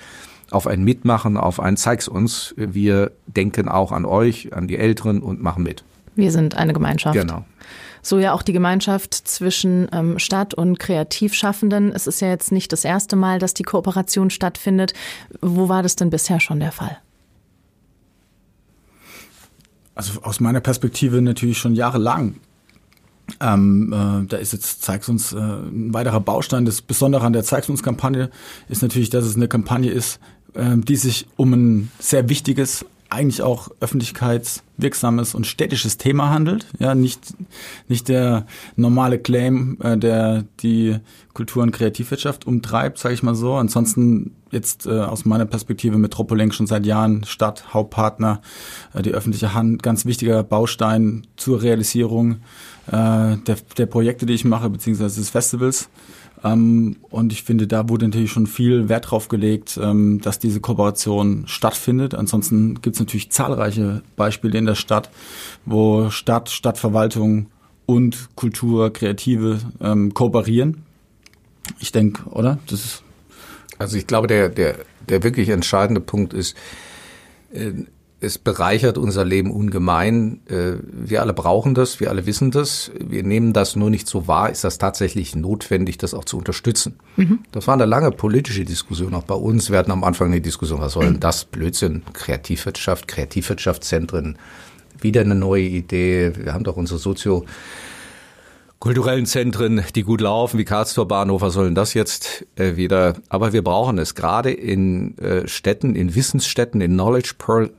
auf 0.50 0.67
ein 0.67 0.83
Mitmachen, 0.83 1.37
auf 1.37 1.61
ein 1.61 1.77
Zeig's 1.77 2.09
uns. 2.09 2.55
Wir 2.57 3.12
denken 3.27 3.69
auch 3.69 3.93
an 3.93 4.05
euch, 4.05 4.53
an 4.53 4.69
die 4.69 4.77
Älteren 4.77 5.21
und 5.21 5.43
machen 5.43 5.62
mit. 5.62 5.85
Wir 6.17 6.33
sind 6.33 6.57
eine 6.57 6.73
Gemeinschaft. 6.73 7.17
Genau. 7.17 7.45
So 8.02 8.19
ja 8.19 8.33
auch 8.33 8.42
die 8.42 8.52
Gemeinschaft 8.52 9.14
zwischen 9.14 9.88
ähm, 9.92 10.19
Stadt 10.19 10.54
und 10.54 10.78
Kreativschaffenden. 10.78 11.92
Es 11.92 12.07
ist 12.07 12.21
ja 12.21 12.28
jetzt 12.28 12.52
nicht 12.52 12.73
das 12.73 12.85
erste 12.85 13.16
Mal, 13.16 13.38
dass 13.38 13.54
die 13.54 13.62
Kooperation 13.62 14.30
stattfindet. 14.30 14.95
Wo 15.40 15.69
war 15.69 15.83
das 15.83 15.97
denn 15.97 16.11
bisher 16.11 16.40
schon 16.40 16.61
der 16.61 16.73
Fall? 16.73 16.99
Also 19.95 20.23
aus 20.23 20.40
meiner 20.40 20.61
Perspektive 20.61 21.21
natürlich 21.21 21.59
schon 21.59 21.75
jahrelang. 21.75 22.37
Ähm, 23.38 23.92
äh, 23.92 24.26
da 24.26 24.38
ist 24.38 24.52
jetzt 24.52 24.83
Zeig's 24.83 25.09
uns 25.09 25.33
äh, 25.33 25.38
ein 25.38 25.92
weiterer 25.95 26.21
Baustein. 26.21 26.64
Das 26.64 26.83
Besondere 26.83 27.25
an 27.25 27.33
der 27.33 27.45
Zeig's 27.45 27.69
uns 27.69 27.83
Kampagne 27.83 28.30
ist 28.69 28.83
natürlich, 28.83 29.11
dass 29.11 29.25
es 29.25 29.37
eine 29.37 29.47
Kampagne 29.47 29.90
ist, 29.90 30.19
äh, 30.54 30.76
die 30.76 30.97
sich 30.97 31.26
um 31.37 31.52
ein 31.52 31.90
sehr 31.99 32.28
wichtiges, 32.28 32.85
eigentlich 33.11 33.43
auch 33.43 33.71
öffentlichkeitswirksames 33.81 35.35
und 35.35 35.47
städtisches 35.47 35.99
Thema 35.99 36.31
handelt. 36.31 36.67
Ja, 36.79 36.95
nicht, 36.95 37.35
nicht 37.88 38.09
der 38.09 38.47
normale 38.76 39.19
Claim, 39.19 39.79
äh, 39.83 39.99
der 39.99 40.45
die 40.61 40.97
Kultur- 41.35 41.62
und 41.62 41.73
Kreativwirtschaft 41.73 42.47
umtreibt, 42.47 42.99
sage 42.99 43.14
ich 43.14 43.23
mal 43.23 43.35
so. 43.35 43.55
Ansonsten 43.55 44.37
jetzt 44.50 44.87
äh, 44.87 44.90
aus 44.90 45.25
meiner 45.25 45.47
Perspektive 45.47 45.99
Metropolenk 45.99 46.55
schon 46.55 46.67
seit 46.67 46.87
Jahren 46.87 47.25
Stadt, 47.25 47.75
Hauptpartner, 47.75 48.40
äh, 48.95 49.02
die 49.02 49.12
öffentliche 49.12 49.55
Hand, 49.55 49.83
ganz 49.83 50.07
wichtiger 50.07 50.43
Baustein 50.43 51.26
zur 51.37 51.62
Realisierung 51.62 52.37
äh, 52.87 53.37
der, 53.37 53.57
der 53.76 53.87
Projekte, 53.87 54.26
die 54.26 54.35
ich 54.35 54.45
mache, 54.45 54.71
beziehungsweise 54.71 55.21
des 55.21 55.31
Festivals. 55.31 55.88
Ähm, 56.42 56.97
und 57.11 57.32
ich 57.32 57.42
finde, 57.42 57.66
da 57.66 57.88
wurde 57.88 58.06
natürlich 58.06 58.32
schon 58.32 58.47
viel 58.47 58.88
Wert 58.88 59.11
drauf 59.11 59.28
gelegt, 59.28 59.78
ähm, 59.82 60.20
dass 60.20 60.38
diese 60.38 60.61
Kooperation 60.61 61.44
stattfindet. 61.47 62.14
Ansonsten 62.14 62.80
gibt 62.80 62.97
es 62.97 63.00
natürlich 63.00 63.30
zahlreiche 63.30 64.02
Beispiele 64.16 64.59
in 64.59 64.66
der 64.66 64.75
Stadt, 64.75 65.11
wo 65.66 66.11
Stadt, 66.11 66.50
Stadtverwaltung 66.50 67.47
und 67.87 68.28
Kultur, 68.37 68.92
Kreative 68.92 69.61
ähm, 69.80 70.14
kooperieren. 70.14 70.85
Ich 71.78 71.92
denke, 71.92 72.25
oder? 72.30 72.59
Das 72.66 72.85
ist 72.85 73.02
also 73.80 73.97
ich 73.97 74.06
glaube, 74.06 74.26
der, 74.26 74.50
der, 74.50 74.76
der 75.09 75.23
wirklich 75.23 75.49
entscheidende 75.49 76.02
Punkt 76.02 76.35
ist, 76.35 76.54
äh, 77.50 77.73
es 78.21 78.37
bereichert 78.37 78.99
unser 78.99 79.25
Leben 79.25 79.50
ungemein. 79.50 80.41
Äh, 80.47 80.75
wir 80.93 81.23
alle 81.23 81.33
brauchen 81.33 81.75
das, 81.75 82.00
wir 82.00 82.11
alle 82.11 82.27
wissen 82.27 82.50
das. 82.50 82.91
Wir 82.99 83.23
nehmen 83.23 83.53
das 83.53 83.77
nur 83.77 83.89
nicht 83.89 84.07
so 84.07 84.29
wahr. 84.29 84.50
Ist 84.50 84.62
das 84.62 84.79
tatsächlich 84.79 85.35
notwendig, 85.35 85.97
das 85.97 86.12
auch 86.12 86.27
zu 86.27 86.37
unterstützen? 86.37 86.97
Mhm. 87.17 87.41
Das 87.50 87.67
war 87.67 87.75
eine 87.75 87.87
lange 87.87 88.11
politische 88.11 88.65
Diskussion 88.65 89.15
auch 89.15 89.25
bei 89.25 89.35
uns. 89.35 89.71
Wir 89.71 89.79
hatten 89.79 89.91
am 89.91 90.05
Anfang 90.05 90.29
eine 90.29 90.41
Diskussion, 90.41 90.81
was 90.81 90.93
soll 90.93 91.07
denn 91.07 91.21
das? 91.21 91.47
Blödsinn, 91.47 92.03
Kreativwirtschaft, 92.12 93.09
Kreativwirtschaftszentren, 93.09 94.39
wieder 95.00 95.23
eine 95.23 95.35
neue 95.35 95.62
Idee. 95.62 96.33
Wir 96.37 96.53
haben 96.53 96.65
doch 96.65 96.77
unsere 96.77 96.99
Sozio 96.99 97.47
kulturellen 98.81 99.27
Zentren, 99.27 99.83
die 99.95 100.03
gut 100.03 100.21
laufen, 100.23 100.59
wie 100.59 100.65
Karlstor 100.65 101.07
Bahnhof, 101.07 101.43
was 101.43 101.53
sollen 101.53 101.75
das 101.75 101.95
jetzt 101.95 102.47
äh, 102.57 102.77
wieder? 102.77 103.15
Aber 103.29 103.53
wir 103.53 103.62
brauchen 103.62 103.99
es 103.99 104.15
gerade 104.15 104.50
in 104.50 105.17
äh, 105.19 105.47
Städten, 105.47 105.95
in 105.95 106.15
Wissensstädten, 106.15 106.81
in 106.81 106.93
Knowledge 106.93 107.35
Pearl 107.39 107.71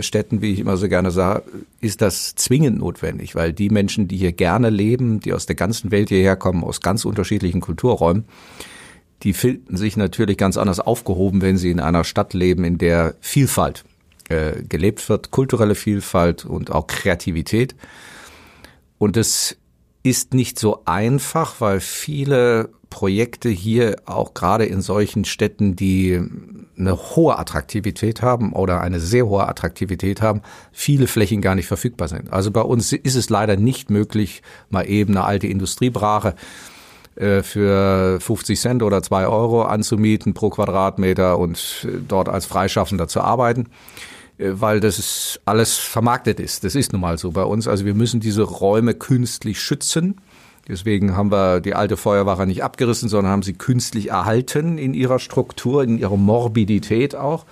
Städten, 0.00 0.42
wie 0.42 0.52
ich 0.52 0.58
immer 0.58 0.76
so 0.76 0.88
gerne 0.88 1.10
sage, 1.10 1.44
ist 1.80 2.00
das 2.00 2.34
zwingend 2.34 2.78
notwendig, 2.78 3.34
weil 3.34 3.52
die 3.52 3.70
Menschen, 3.70 4.08
die 4.08 4.16
hier 4.16 4.32
gerne 4.32 4.70
leben, 4.70 5.20
die 5.20 5.32
aus 5.32 5.46
der 5.46 5.56
ganzen 5.56 5.90
Welt 5.90 6.08
hierher 6.08 6.36
kommen, 6.36 6.64
aus 6.64 6.80
ganz 6.80 7.04
unterschiedlichen 7.04 7.60
Kulturräumen, 7.60 8.24
die 9.22 9.32
finden 9.32 9.76
sich 9.76 9.96
natürlich 9.96 10.36
ganz 10.36 10.56
anders 10.56 10.80
aufgehoben, 10.80 11.42
wenn 11.42 11.56
sie 11.56 11.70
in 11.70 11.80
einer 11.80 12.04
Stadt 12.04 12.34
leben, 12.34 12.64
in 12.64 12.78
der 12.78 13.14
Vielfalt 13.20 13.84
äh, 14.28 14.62
gelebt 14.62 15.08
wird, 15.08 15.30
kulturelle 15.30 15.74
Vielfalt 15.74 16.44
und 16.44 16.70
auch 16.70 16.86
Kreativität. 16.86 17.74
Und 18.98 19.16
das 19.16 19.56
ist 20.02 20.34
nicht 20.34 20.58
so 20.58 20.82
einfach, 20.84 21.60
weil 21.60 21.80
viele 21.80 22.70
Projekte 22.90 23.48
hier 23.48 23.96
auch 24.06 24.34
gerade 24.34 24.64
in 24.64 24.80
solchen 24.80 25.24
Städten, 25.24 25.76
die 25.76 26.22
eine 26.78 26.96
hohe 26.96 27.38
Attraktivität 27.38 28.22
haben 28.22 28.52
oder 28.52 28.80
eine 28.80 29.00
sehr 29.00 29.26
hohe 29.26 29.46
Attraktivität 29.48 30.22
haben, 30.22 30.42
viele 30.72 31.06
Flächen 31.06 31.40
gar 31.40 31.54
nicht 31.54 31.66
verfügbar 31.66 32.08
sind. 32.08 32.32
Also 32.32 32.50
bei 32.50 32.60
uns 32.60 32.92
ist 32.92 33.14
es 33.14 33.30
leider 33.30 33.56
nicht 33.56 33.90
möglich, 33.90 34.42
mal 34.70 34.88
eben 34.88 35.16
eine 35.16 35.24
alte 35.24 35.46
Industriebrache 35.46 36.34
äh, 37.16 37.42
für 37.42 38.20
50 38.20 38.60
Cent 38.60 38.82
oder 38.82 39.02
zwei 39.02 39.26
Euro 39.26 39.62
anzumieten 39.62 40.34
pro 40.34 40.50
Quadratmeter 40.50 41.38
und 41.38 41.86
äh, 41.88 41.98
dort 42.06 42.28
als 42.28 42.46
Freischaffender 42.46 43.08
zu 43.08 43.20
arbeiten 43.20 43.66
äh, 44.38 44.50
weil 44.52 44.80
das 44.80 45.40
alles 45.44 45.76
vermarktet 45.76 46.38
ist. 46.38 46.62
Das 46.62 46.74
ist 46.74 46.92
nun 46.92 47.02
mal 47.02 47.18
so 47.18 47.32
bei 47.32 47.42
uns. 47.42 47.66
Also 47.66 47.84
wir 47.84 47.94
müssen 47.94 48.20
diese 48.20 48.42
Räume 48.42 48.94
künstlich 48.94 49.60
schützen. 49.60 50.20
Deswegen 50.68 51.16
haben 51.16 51.32
wir 51.32 51.60
die 51.60 51.74
alte 51.74 51.96
Feuerwache 51.96 52.46
nicht 52.46 52.62
abgerissen, 52.62 53.08
sondern 53.08 53.32
haben 53.32 53.42
sie 53.42 53.54
künstlich 53.54 54.10
erhalten 54.10 54.76
in 54.76 54.92
ihrer 54.92 55.18
Struktur, 55.18 55.82
in 55.82 55.98
ihrer 55.98 56.18
Morbidität 56.18 57.16
auch, 57.16 57.46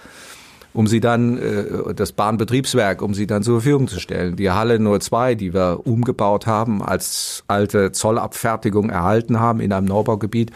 um 0.74 0.86
sie 0.86 1.00
dann, 1.00 1.38
äh, 1.38 1.94
das 1.94 2.12
Bahnbetriebswerk, 2.12 3.00
um 3.00 3.14
sie 3.14 3.26
dann 3.26 3.42
zur 3.42 3.62
Verfügung 3.62 3.88
zu 3.88 4.00
stellen. 4.00 4.36
Die 4.36 4.50
Halle 4.50 4.78
nur 4.78 5.00
zwei, 5.00 5.34
die 5.34 5.54
wir 5.54 5.80
umgebaut 5.84 6.46
haben, 6.46 6.82
als 6.82 7.42
alte 7.48 7.92
Zollabfertigung 7.92 8.90
erhalten 8.90 9.40
haben 9.40 9.60
in 9.60 9.72
einem 9.72 9.86
Neubaugebiet, 9.86 10.50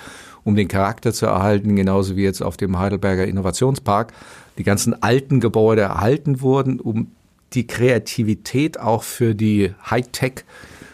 um 0.44 0.54
den 0.54 0.68
Charakter 0.68 1.14
zu 1.14 1.26
erhalten, 1.26 1.76
genauso 1.76 2.16
wie 2.16 2.24
jetzt 2.24 2.42
auf 2.42 2.58
dem 2.58 2.78
Heidelberger 2.78 3.26
Innovationspark 3.26 4.12
die 4.58 4.64
ganzen 4.64 5.02
alten 5.02 5.40
Gebäude 5.40 5.82
erhalten 5.82 6.42
wurden, 6.42 6.78
um 6.78 7.12
die 7.54 7.66
Kreativität 7.66 8.78
auch 8.78 9.02
für 9.02 9.34
die 9.34 9.72
Hightech 9.90 10.44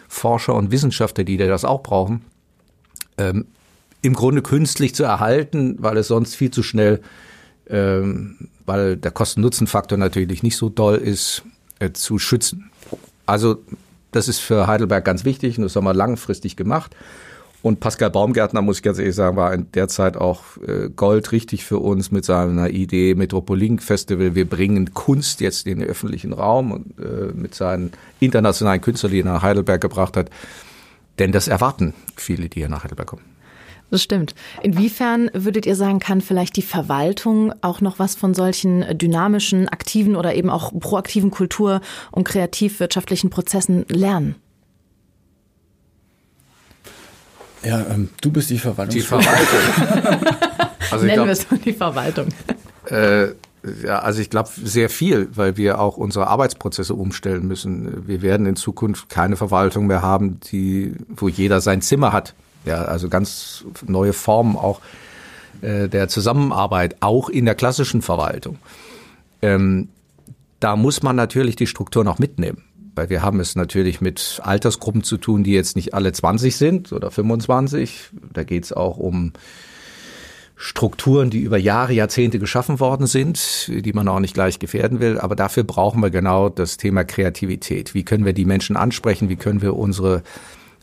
Forscher 0.07 0.55
und 0.55 0.71
Wissenschaftler, 0.71 1.23
die 1.23 1.37
das 1.37 1.65
auch 1.65 1.83
brauchen, 1.83 2.21
ähm, 3.17 3.45
im 4.01 4.13
Grunde 4.13 4.41
künstlich 4.41 4.95
zu 4.95 5.03
erhalten, 5.03 5.77
weil 5.79 5.97
es 5.97 6.07
sonst 6.07 6.35
viel 6.35 6.51
zu 6.51 6.63
schnell, 6.63 7.01
ähm, 7.69 8.49
weil 8.65 8.97
der 8.97 9.11
Kosten-Nutzen-Faktor 9.11 9.97
natürlich 9.97 10.43
nicht 10.43 10.55
so 10.57 10.69
doll 10.69 10.95
ist, 10.95 11.43
äh, 11.79 11.91
zu 11.91 12.19
schützen. 12.19 12.69
Also 13.25 13.57
das 14.11 14.27
ist 14.27 14.39
für 14.39 14.67
Heidelberg 14.67 15.03
ganz 15.03 15.25
wichtig 15.25 15.57
und 15.57 15.63
das 15.63 15.75
haben 15.75 15.83
wir 15.83 15.93
langfristig 15.93 16.55
gemacht. 16.55 16.95
Und 17.63 17.79
Pascal 17.79 18.11
Baumgärtner, 18.11 18.61
muss 18.61 18.77
ich 18.77 18.83
ganz 18.83 18.99
ehrlich 18.99 19.15
sagen, 19.15 19.35
war 19.35 19.53
in 19.53 19.71
der 19.71 19.87
Zeit 19.87 20.15
auch 20.15 20.43
äh, 20.65 20.89
Gold 20.95 21.31
richtig 21.31 21.65
für 21.65 21.79
uns 21.79 22.11
mit 22.11 22.23
seiner 22.23 22.69
Idee 22.69 23.15
Metropolin 23.15 23.79
Festival. 23.79 24.35
Wir 24.35 24.47
bringen 24.47 24.93
Kunst 24.93 25.41
jetzt 25.41 25.65
in 25.65 25.79
den 25.79 25.89
öffentlichen 25.89 26.33
Raum 26.33 26.71
und 26.71 26.99
äh, 26.99 27.33
mit 27.33 27.55
seinen 27.55 27.91
internationalen 28.19 28.79
Künstlern, 28.79 29.11
die 29.11 29.21
er 29.21 29.25
nach 29.25 29.41
Heidelberg 29.41 29.81
gebracht 29.81 30.15
hat. 30.15 30.29
Denn 31.19 31.31
das 31.31 31.47
erwarten 31.47 31.93
viele, 32.15 32.47
die 32.47 32.59
hier 32.59 32.69
nach 32.69 32.83
Heidelberg 32.83 33.07
kommen. 33.07 33.23
Das 33.89 34.03
stimmt. 34.03 34.35
Inwiefern 34.61 35.31
würdet 35.33 35.65
ihr 35.65 35.75
sagen, 35.75 35.99
kann 35.99 36.21
vielleicht 36.21 36.57
die 36.57 36.61
Verwaltung 36.61 37.53
auch 37.61 37.79
noch 37.79 37.99
was 37.99 38.15
von 38.15 38.33
solchen 38.33 38.85
dynamischen, 38.97 39.69
aktiven 39.69 40.15
oder 40.15 40.35
eben 40.35 40.49
auch 40.49 40.77
proaktiven 40.77 41.31
Kultur- 41.31 41.81
und 42.11 42.25
kreativwirtschaftlichen 42.25 43.29
Prozessen 43.29 43.85
lernen? 43.87 44.35
Ja, 47.67 47.85
ähm, 47.89 48.09
du 48.21 48.31
bist 48.31 48.49
die 48.49 48.59
Verwaltung. 48.59 48.95
Die 48.95 49.01
Verwaltung. 49.01 50.25
also 50.91 51.05
Nennen 51.05 51.25
wir 51.25 51.33
es 51.33 51.45
die 51.65 51.73
Verwaltung. 51.73 52.27
Äh, 52.89 53.27
ja, 53.83 53.99
also 53.99 54.21
ich 54.21 54.29
glaube 54.29 54.49
sehr 54.55 54.89
viel, 54.89 55.27
weil 55.33 55.57
wir 55.57 55.81
auch 55.81 55.97
unsere 55.97 56.27
Arbeitsprozesse 56.27 56.93
umstellen 56.93 57.45
müssen. 57.45 58.07
Wir 58.07 58.21
werden 58.21 58.45
in 58.45 58.55
Zukunft 58.55 59.09
keine 59.09 59.35
Verwaltung 59.35 59.87
mehr 59.87 60.01
haben, 60.01 60.39
die, 60.51 60.93
wo 61.09 61.27
jeder 61.27 61.59
sein 61.59 61.81
Zimmer 61.81 62.13
hat. 62.13 62.33
Ja, 62.63 62.83
also 62.83 63.09
ganz 63.09 63.65
neue 63.85 64.13
Formen 64.13 64.55
auch 64.55 64.79
äh, 65.61 65.89
der 65.89 66.07
Zusammenarbeit, 66.07 66.95
auch 67.01 67.27
in 67.27 67.43
der 67.43 67.55
klassischen 67.55 68.01
Verwaltung. 68.01 68.59
Ähm, 69.41 69.89
da 70.61 70.77
muss 70.77 71.03
man 71.03 71.17
natürlich 71.17 71.57
die 71.57 71.67
Struktur 71.67 72.05
noch 72.05 72.17
mitnehmen 72.17 72.63
weil 72.97 73.09
wir 73.09 73.21
haben 73.21 73.39
es 73.39 73.55
natürlich 73.55 74.01
mit 74.01 74.41
Altersgruppen 74.43 75.03
zu 75.03 75.17
tun, 75.17 75.43
die 75.43 75.53
jetzt 75.53 75.75
nicht 75.75 75.93
alle 75.93 76.11
20 76.11 76.55
sind 76.55 76.91
oder 76.91 77.11
25. 77.11 78.09
Da 78.33 78.43
geht 78.43 78.65
es 78.65 78.73
auch 78.73 78.97
um 78.97 79.33
Strukturen, 80.59 81.29
die 81.29 81.41
über 81.41 81.57
Jahre, 81.57 81.93
Jahrzehnte 81.93 82.39
geschaffen 82.39 82.79
worden 82.79 83.05
sind, 83.05 83.67
die 83.67 83.93
man 83.93 84.07
auch 84.07 84.19
nicht 84.19 84.33
gleich 84.33 84.57
gefährden 84.57 84.99
will. 84.99 85.19
Aber 85.19 85.35
dafür 85.35 85.63
brauchen 85.63 86.01
wir 86.01 86.09
genau 86.09 86.49
das 86.49 86.77
Thema 86.77 87.03
Kreativität. 87.03 87.93
Wie 87.93 88.03
können 88.03 88.25
wir 88.25 88.33
die 88.33 88.45
Menschen 88.45 88.75
ansprechen? 88.75 89.29
Wie 89.29 89.35
können 89.35 89.61
wir 89.61 89.77
unsere 89.77 90.23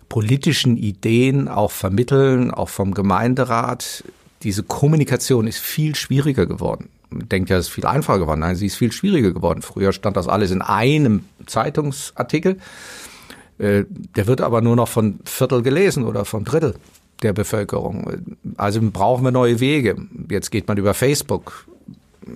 politischen 0.08 0.76
Ideen 0.76 1.48
auch 1.48 1.72
vermitteln, 1.72 2.52
auch 2.52 2.68
vom 2.68 2.94
Gemeinderat? 2.94 4.04
Diese 4.44 4.62
Kommunikation 4.62 5.48
ist 5.48 5.58
viel 5.58 5.96
schwieriger 5.96 6.46
geworden. 6.46 6.88
Denkt 7.30 7.50
ja, 7.50 7.56
es 7.56 7.66
ist 7.66 7.72
viel 7.72 7.86
einfacher 7.86 8.18
geworden. 8.18 8.40
Nein, 8.40 8.56
sie 8.56 8.66
ist 8.66 8.76
viel 8.76 8.92
schwieriger 8.92 9.32
geworden. 9.32 9.62
Früher 9.62 9.92
stand 9.92 10.16
das 10.16 10.28
alles 10.28 10.50
in 10.50 10.62
einem 10.62 11.24
Zeitungsartikel. 11.46 12.58
Äh, 13.58 13.84
der 13.88 14.26
wird 14.26 14.40
aber 14.40 14.60
nur 14.60 14.76
noch 14.76 14.88
von 14.88 15.20
Viertel 15.24 15.62
gelesen 15.62 16.04
oder 16.04 16.24
von 16.24 16.44
Drittel 16.44 16.74
der 17.22 17.32
Bevölkerung. 17.32 18.22
Also 18.56 18.80
brauchen 18.82 19.24
wir 19.24 19.30
neue 19.30 19.60
Wege. 19.60 19.96
Jetzt 20.30 20.50
geht 20.50 20.68
man 20.68 20.76
über 20.76 20.94
Facebook, 20.94 21.66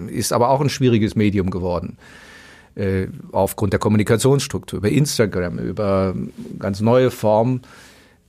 ist 0.08 0.32
aber 0.32 0.50
auch 0.50 0.60
ein 0.60 0.70
schwieriges 0.70 1.14
Medium 1.16 1.50
geworden. 1.50 1.98
Äh, 2.74 3.08
aufgrund 3.32 3.72
der 3.72 3.80
Kommunikationsstruktur, 3.80 4.78
über 4.78 4.88
Instagram, 4.88 5.58
über 5.58 6.14
ganz 6.58 6.80
neue 6.80 7.10
Formen. 7.10 7.62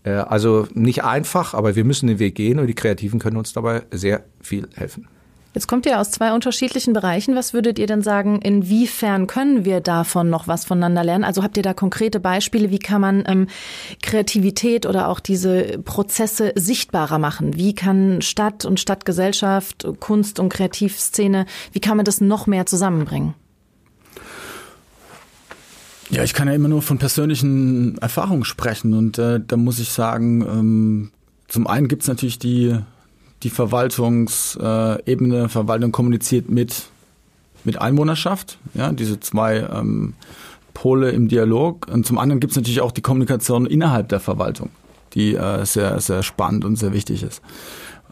Äh, 0.04 0.12
also 0.12 0.68
nicht 0.74 1.04
einfach, 1.04 1.54
aber 1.54 1.76
wir 1.76 1.84
müssen 1.84 2.08
den 2.08 2.20
Weg 2.20 2.36
gehen 2.36 2.60
und 2.60 2.68
die 2.68 2.74
Kreativen 2.74 3.20
können 3.20 3.38
uns 3.38 3.54
dabei 3.54 3.84
sehr 3.92 4.24
viel 4.42 4.68
helfen. 4.74 5.08
Jetzt 5.56 5.68
kommt 5.68 5.88
ihr 5.88 6.00
aus 6.00 6.12
zwei 6.12 6.34
unterschiedlichen 6.34 6.94
Bereichen. 6.94 7.36
Was 7.36 7.54
würdet 7.54 7.80
ihr 7.80 7.88
denn 7.88 8.04
sagen, 8.04 8.40
inwiefern 8.40 9.26
können 9.26 9.66
wir 9.66 9.82
davon 9.82 10.30
noch 10.30 10.48
was 10.48 10.64
voneinander 10.64 11.04
lernen? 11.04 11.24
Also 11.24 11.42
habt 11.42 11.58
ihr 11.58 11.64
da 11.64 11.74
konkrete 11.74 12.20
Beispiele? 12.20 12.70
Wie 12.70 12.78
kann 12.78 13.02
man 13.02 13.24
ähm, 13.28 13.48
Kreativität 14.04 14.86
oder 14.86 15.08
auch 15.08 15.20
diese 15.20 15.80
Prozesse 15.80 16.54
sichtbarer 16.56 17.18
machen? 17.18 17.56
Wie 17.56 17.74
kann 17.74 18.22
Stadt 18.22 18.64
und 18.64 18.80
Stadtgesellschaft, 18.80 19.88
Kunst 20.00 20.40
und 20.40 20.50
Kreativszene, 20.50 21.48
wie 21.72 21.80
kann 21.80 21.98
man 21.98 22.06
das 22.06 22.22
noch 22.22 22.46
mehr 22.46 22.68
zusammenbringen? 22.68 23.34
Ja, 26.12 26.24
ich 26.24 26.34
kann 26.34 26.48
ja 26.48 26.54
immer 26.54 26.68
nur 26.68 26.84
von 26.84 27.00
persönlichen 27.00 27.98
Erfahrungen 28.00 28.46
sprechen 28.46 28.94
und 28.94 29.18
äh, 29.18 29.40
da 29.46 29.58
muss 29.58 29.80
ich 29.80 29.90
sagen, 29.90 30.42
ähm, 30.42 31.12
zum 31.48 31.66
einen 31.66 31.88
gibt's 31.88 32.08
natürlich 32.08 32.40
die 32.40 32.80
die 33.44 33.50
Verwaltungsebene, 33.50 35.50
Verwaltung 35.50 35.92
kommuniziert 35.92 36.50
mit, 36.50 36.86
mit 37.64 37.80
Einwohnerschaft, 37.80 38.58
ja, 38.74 38.92
diese 38.92 39.20
zwei 39.20 39.58
ähm, 39.58 40.14
Pole 40.74 41.12
im 41.12 41.28
Dialog. 41.28 41.88
Und 41.92 42.06
zum 42.06 42.18
anderen 42.18 42.40
gibt 42.40 42.52
es 42.52 42.58
natürlich 42.58 42.82
auch 42.82 42.92
die 42.92 43.02
Kommunikation 43.02 43.66
innerhalb 43.66 44.10
der 44.10 44.20
Verwaltung, 44.20 44.70
die 45.14 45.36
äh, 45.36 45.66
sehr, 45.66 46.00
sehr 46.00 46.24
spannend 46.24 46.66
und 46.66 46.76
sehr 46.76 46.94
wichtig 46.94 47.24
ist. 47.24 47.42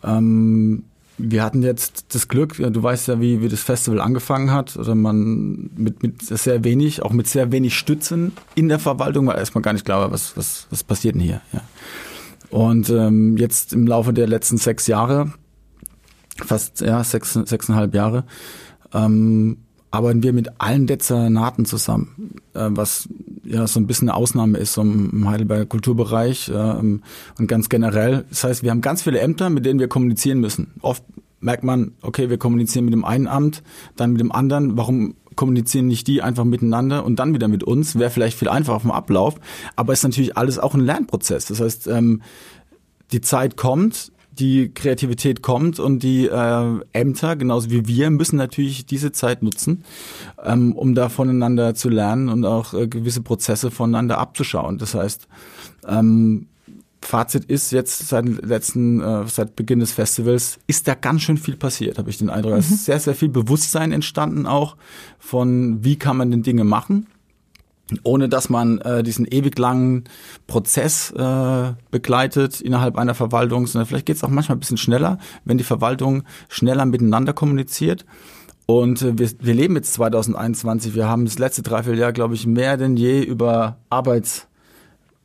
Ähm, 0.03 0.83
wir 1.17 1.43
hatten 1.43 1.63
jetzt 1.63 2.13
das 2.13 2.27
Glück, 2.27 2.57
du 2.57 2.83
weißt 2.83 3.07
ja, 3.07 3.19
wie, 3.19 3.41
wie 3.41 3.49
das 3.49 3.61
Festival 3.61 4.01
angefangen 4.01 4.51
hat, 4.51 4.77
oder 4.77 4.93
man 4.93 5.71
mit, 5.75 6.03
mit 6.03 6.21
sehr 6.21 6.63
wenig, 6.63 7.01
auch 7.01 7.11
mit 7.11 7.27
sehr 7.27 7.51
wenig 7.51 7.75
Stützen 7.75 8.33
in 8.53 8.69
der 8.69 8.77
Verwaltung, 8.77 9.25
weil 9.25 9.37
erstmal 9.37 9.63
gar 9.63 9.73
nicht 9.73 9.85
klar 9.85 9.99
war, 9.99 10.11
was, 10.11 10.37
was, 10.37 10.67
was 10.69 10.83
passiert 10.83 11.15
denn 11.15 11.21
hier. 11.21 11.41
Ja. 11.53 11.61
Und 12.49 12.89
ähm, 12.89 13.37
jetzt 13.37 13.73
im 13.73 13.87
Laufe 13.87 14.13
der 14.13 14.27
letzten 14.27 14.57
sechs 14.57 14.87
Jahre, 14.87 15.33
fast 16.37 16.81
ja 16.81 17.03
sechs, 17.03 17.33
sechseinhalb 17.33 17.93
Jahre, 17.93 18.23
ähm, 18.93 19.57
arbeiten 19.91 20.23
wir 20.23 20.33
mit 20.33 20.59
allen 20.59 20.87
Dezernaten 20.87 21.65
zusammen, 21.65 22.35
äh, 22.53 22.67
was 22.69 23.09
ja 23.43 23.65
so 23.67 23.79
ein 23.79 23.87
bisschen 23.87 24.09
eine 24.09 24.17
Ausnahme 24.17 24.57
ist 24.57 24.73
so 24.73 24.81
im 24.81 25.27
Heidelberger 25.29 25.65
Kulturbereich 25.65 26.49
äh, 26.49 26.53
und 26.53 27.01
ganz 27.47 27.69
generell. 27.69 28.25
Das 28.29 28.43
heißt, 28.43 28.63
wir 28.63 28.71
haben 28.71 28.81
ganz 28.81 29.03
viele 29.03 29.19
Ämter, 29.19 29.49
mit 29.49 29.65
denen 29.65 29.79
wir 29.79 29.87
kommunizieren 29.87 30.39
müssen. 30.39 30.71
Oft 30.81 31.03
merkt 31.39 31.63
man, 31.63 31.93
okay, 32.01 32.29
wir 32.29 32.37
kommunizieren 32.37 32.85
mit 32.85 32.93
dem 32.93 33.05
einen 33.05 33.27
Amt, 33.27 33.63
dann 33.95 34.11
mit 34.11 34.21
dem 34.21 34.31
anderen. 34.31 34.77
Warum 34.77 35.15
kommunizieren 35.37 35.87
nicht 35.87 36.07
die 36.07 36.21
einfach 36.21 36.43
miteinander 36.43 37.05
und 37.05 37.17
dann 37.19 37.33
wieder 37.33 37.47
mit 37.47 37.63
uns? 37.63 37.97
Wäre 37.97 38.09
vielleicht 38.09 38.37
viel 38.37 38.49
einfacher 38.49 38.81
vom 38.81 38.91
Ablauf, 38.91 39.35
aber 39.77 39.93
ist 39.93 40.03
natürlich 40.03 40.35
alles 40.35 40.59
auch 40.59 40.73
ein 40.73 40.81
Lernprozess. 40.81 41.45
Das 41.45 41.61
heißt, 41.61 41.87
ähm, 41.87 42.21
die 43.13 43.21
Zeit 43.21 43.55
kommt, 43.55 44.11
die 44.39 44.73
Kreativität 44.73 45.41
kommt 45.41 45.79
und 45.79 46.03
die 46.03 46.27
äh, 46.27 46.79
Ämter, 46.93 47.35
genauso 47.35 47.71
wie 47.71 47.87
wir, 47.87 48.09
müssen 48.09 48.35
natürlich 48.35 48.85
diese 48.85 49.11
Zeit 49.11 49.41
nutzen, 49.41 49.83
ähm, 50.43 50.73
um 50.73 50.93
da 50.93 51.09
voneinander 51.09 51.73
zu 51.73 51.89
lernen 51.89 52.29
und 52.29 52.45
auch 52.45 52.73
äh, 52.73 52.87
gewisse 52.87 53.21
Prozesse 53.21 53.71
voneinander 53.71 54.17
abzuschauen. 54.17 54.77
Das 54.77 54.93
heißt, 54.93 55.27
ähm, 55.87 56.47
Fazit 57.01 57.45
ist 57.45 57.71
jetzt 57.71 58.07
seit 58.07 58.25
letzten, 58.25 59.01
äh, 59.01 59.27
seit 59.27 59.55
Beginn 59.55 59.79
des 59.79 59.91
Festivals 59.91 60.59
ist 60.67 60.87
da 60.87 60.95
ganz 60.95 61.21
schön 61.21 61.37
viel 61.37 61.55
passiert, 61.55 61.97
habe 61.97 62.09
ich 62.09 62.17
den 62.17 62.29
Eindruck. 62.29 62.53
Mhm. 62.53 62.59
Es 62.59 62.71
ist 62.71 62.85
sehr, 62.85 62.99
sehr 62.99 63.15
viel 63.15 63.29
Bewusstsein 63.29 63.91
entstanden 63.91 64.45
auch 64.45 64.75
von, 65.19 65.83
wie 65.83 65.97
kann 65.97 66.17
man 66.17 66.31
denn 66.31 66.43
Dinge 66.43 66.63
machen, 66.63 67.07
ohne 68.03 68.27
dass 68.27 68.49
man 68.49 68.79
äh, 68.79 69.03
diesen 69.03 69.25
ewig 69.25 69.57
langen 69.57 70.05
Prozess 70.47 71.11
äh, 71.11 71.73
begleitet 71.91 72.61
innerhalb 72.61 72.97
einer 72.97 73.15
Verwaltung, 73.15 73.67
sondern 73.67 73.87
vielleicht 73.87 74.05
geht 74.05 74.17
es 74.17 74.23
auch 74.23 74.29
manchmal 74.29 74.57
ein 74.57 74.61
bisschen 74.61 74.77
schneller, 74.77 75.19
wenn 75.45 75.57
die 75.57 75.63
Verwaltung 75.63 76.23
schneller 76.49 76.85
miteinander 76.85 77.33
kommuniziert. 77.33 78.05
Und 78.65 79.01
äh, 79.01 79.17
wir, 79.17 79.29
wir 79.39 79.53
leben 79.53 79.75
jetzt 79.75 79.93
2021, 79.93 80.93
wir 80.93 81.07
haben 81.07 81.25
das 81.25 81.39
letzte 81.39 81.61
Dreivierteljahr, 81.61 82.11
glaube 82.11 82.35
ich, 82.35 82.45
mehr 82.45 82.75
denn 82.75 82.97
je 82.97 83.23
über 83.23 83.77
Arbeits 83.89 84.46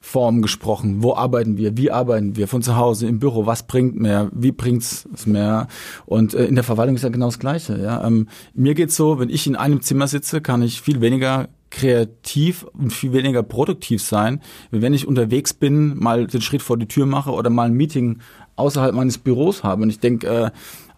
Form 0.05 0.43
gesprochen. 0.43 1.03
Wo 1.03 1.15
arbeiten 1.15 1.57
wir? 1.57 1.77
Wie 1.77 1.93
arbeiten 1.93 2.37
wir? 2.37 2.49
Von 2.49 2.61
zu 2.61 2.77
Hause, 2.77 3.07
im 3.07 3.21
Büro? 3.21 3.47
Was 3.47 3.69
bringt 3.69 3.95
mehr? 3.99 4.31
Wie 4.35 4.51
bringt's 4.51 5.07
mehr? 5.27 5.69
Und 6.07 6.35
äh, 6.35 6.45
in 6.45 6.57
der 6.57 6.65
Verwaltung 6.65 6.97
ist 6.97 7.03
ja 7.03 7.09
genau 7.09 7.27
das 7.27 7.39
Gleiche. 7.39 7.81
Ja? 7.81 8.05
Ähm, 8.05 8.29
mir 8.53 8.75
geht's 8.75 8.97
so, 8.97 9.21
wenn 9.21 9.31
ich 9.31 9.47
in 9.47 9.55
einem 9.55 9.81
Zimmer 9.81 10.09
sitze, 10.09 10.41
kann 10.41 10.61
ich 10.61 10.83
viel 10.83 11.01
weniger 11.01 11.49
kreativ 11.71 12.65
und 12.65 12.93
viel 12.93 13.13
weniger 13.13 13.45
produktiv 13.45 14.03
sein, 14.03 14.43
wenn 14.73 14.93
ich 14.93 15.07
unterwegs 15.07 15.55
bin, 15.55 15.97
mal 15.97 16.27
den 16.27 16.43
Schritt 16.43 16.63
vor 16.63 16.77
die 16.77 16.89
Tür 16.89 17.07
mache 17.07 17.31
oder 17.31 17.49
mal 17.49 17.67
ein 17.67 17.73
Meeting 17.73 18.19
außerhalb 18.57 18.95
meines 18.95 19.19
Büros 19.19 19.63
habe. 19.63 19.85
Und 19.85 19.91
ich 19.91 20.01
denke, 20.01 20.27
äh, 20.27 20.51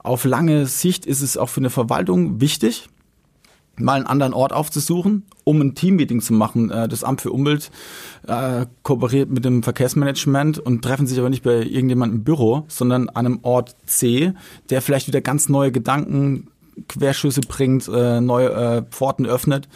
auf 0.02 0.24
lange 0.24 0.66
Sicht 0.66 1.04
ist 1.04 1.20
es 1.20 1.36
auch 1.36 1.50
für 1.50 1.60
eine 1.60 1.70
Verwaltung 1.70 2.40
wichtig, 2.40 2.88
mal 3.78 3.94
einen 3.94 4.06
anderen 4.06 4.34
Ort 4.34 4.52
aufzusuchen, 4.52 5.24
um 5.44 5.60
ein 5.60 5.74
Teammeeting 5.74 6.20
zu 6.20 6.32
machen. 6.32 6.70
Äh, 6.70 6.88
das 6.88 7.04
Amt 7.04 7.20
für 7.20 7.32
Umwelt 7.32 7.70
äh, 8.26 8.66
kooperiert 8.82 9.30
mit 9.30 9.44
dem 9.44 9.62
Verkehrsmanagement 9.62 10.58
und 10.58 10.82
treffen 10.82 11.06
sich 11.06 11.18
aber 11.18 11.30
nicht 11.30 11.42
bei 11.42 11.62
irgendjemandem 11.62 12.18
im 12.18 12.24
Büro, 12.24 12.64
sondern 12.68 13.08
an 13.08 13.26
einem 13.26 13.38
Ort 13.42 13.76
C, 13.86 14.32
der 14.70 14.82
vielleicht 14.82 15.08
wieder 15.08 15.20
ganz 15.20 15.48
neue 15.48 15.72
Gedanken, 15.72 16.48
Querschüsse 16.88 17.40
bringt, 17.42 17.88
äh, 17.88 18.20
neue 18.20 18.50
äh, 18.50 18.82
Pforten 18.90 19.26
öffnet. 19.26 19.68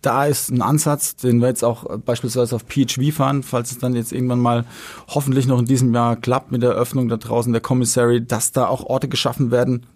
Da 0.00 0.26
ist 0.26 0.50
ein 0.50 0.62
Ansatz, 0.62 1.16
den 1.16 1.40
wir 1.40 1.48
jetzt 1.48 1.64
auch 1.64 1.98
beispielsweise 1.98 2.54
auf 2.54 2.64
PHV 2.68 3.12
fahren, 3.12 3.42
falls 3.42 3.72
es 3.72 3.78
dann 3.78 3.96
jetzt 3.96 4.12
irgendwann 4.12 4.38
mal 4.38 4.64
hoffentlich 5.08 5.48
noch 5.48 5.58
in 5.58 5.64
diesem 5.64 5.92
Jahr 5.92 6.14
klappt 6.14 6.52
mit 6.52 6.62
der 6.62 6.70
Öffnung 6.70 7.08
da 7.08 7.16
draußen 7.16 7.52
der 7.52 7.60
Commissary, 7.60 8.24
dass 8.24 8.52
da 8.52 8.68
auch 8.68 8.84
Orte 8.84 9.08
geschaffen 9.08 9.50
werden, 9.50 9.86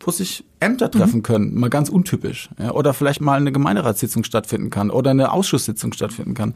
wo 0.00 0.10
sich 0.10 0.44
Ämter 0.60 0.90
treffen 0.90 1.18
mhm. 1.18 1.22
können, 1.22 1.54
mal 1.54 1.70
ganz 1.70 1.88
untypisch. 1.88 2.48
Ja, 2.58 2.72
oder 2.72 2.94
vielleicht 2.94 3.20
mal 3.20 3.38
eine 3.38 3.52
Gemeinderatssitzung 3.52 4.24
stattfinden 4.24 4.70
kann 4.70 4.90
oder 4.90 5.10
eine 5.10 5.32
Ausschusssitzung 5.32 5.92
stattfinden 5.92 6.34
kann. 6.34 6.54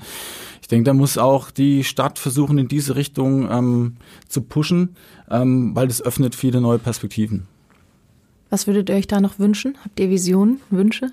Ich 0.62 0.68
denke, 0.68 0.84
da 0.84 0.94
muss 0.94 1.18
auch 1.18 1.50
die 1.50 1.84
Stadt 1.84 2.18
versuchen, 2.18 2.58
in 2.58 2.68
diese 2.68 2.96
Richtung 2.96 3.50
ähm, 3.50 3.96
zu 4.28 4.40
pushen, 4.40 4.96
ähm, 5.30 5.74
weil 5.74 5.88
das 5.88 6.00
öffnet 6.02 6.34
viele 6.34 6.60
neue 6.60 6.78
Perspektiven. 6.78 7.46
Was 8.50 8.66
würdet 8.66 8.88
ihr 8.88 8.96
euch 8.96 9.06
da 9.06 9.20
noch 9.20 9.38
wünschen? 9.38 9.76
Habt 9.84 9.98
ihr 10.00 10.10
Visionen, 10.10 10.60
Wünsche? 10.70 11.10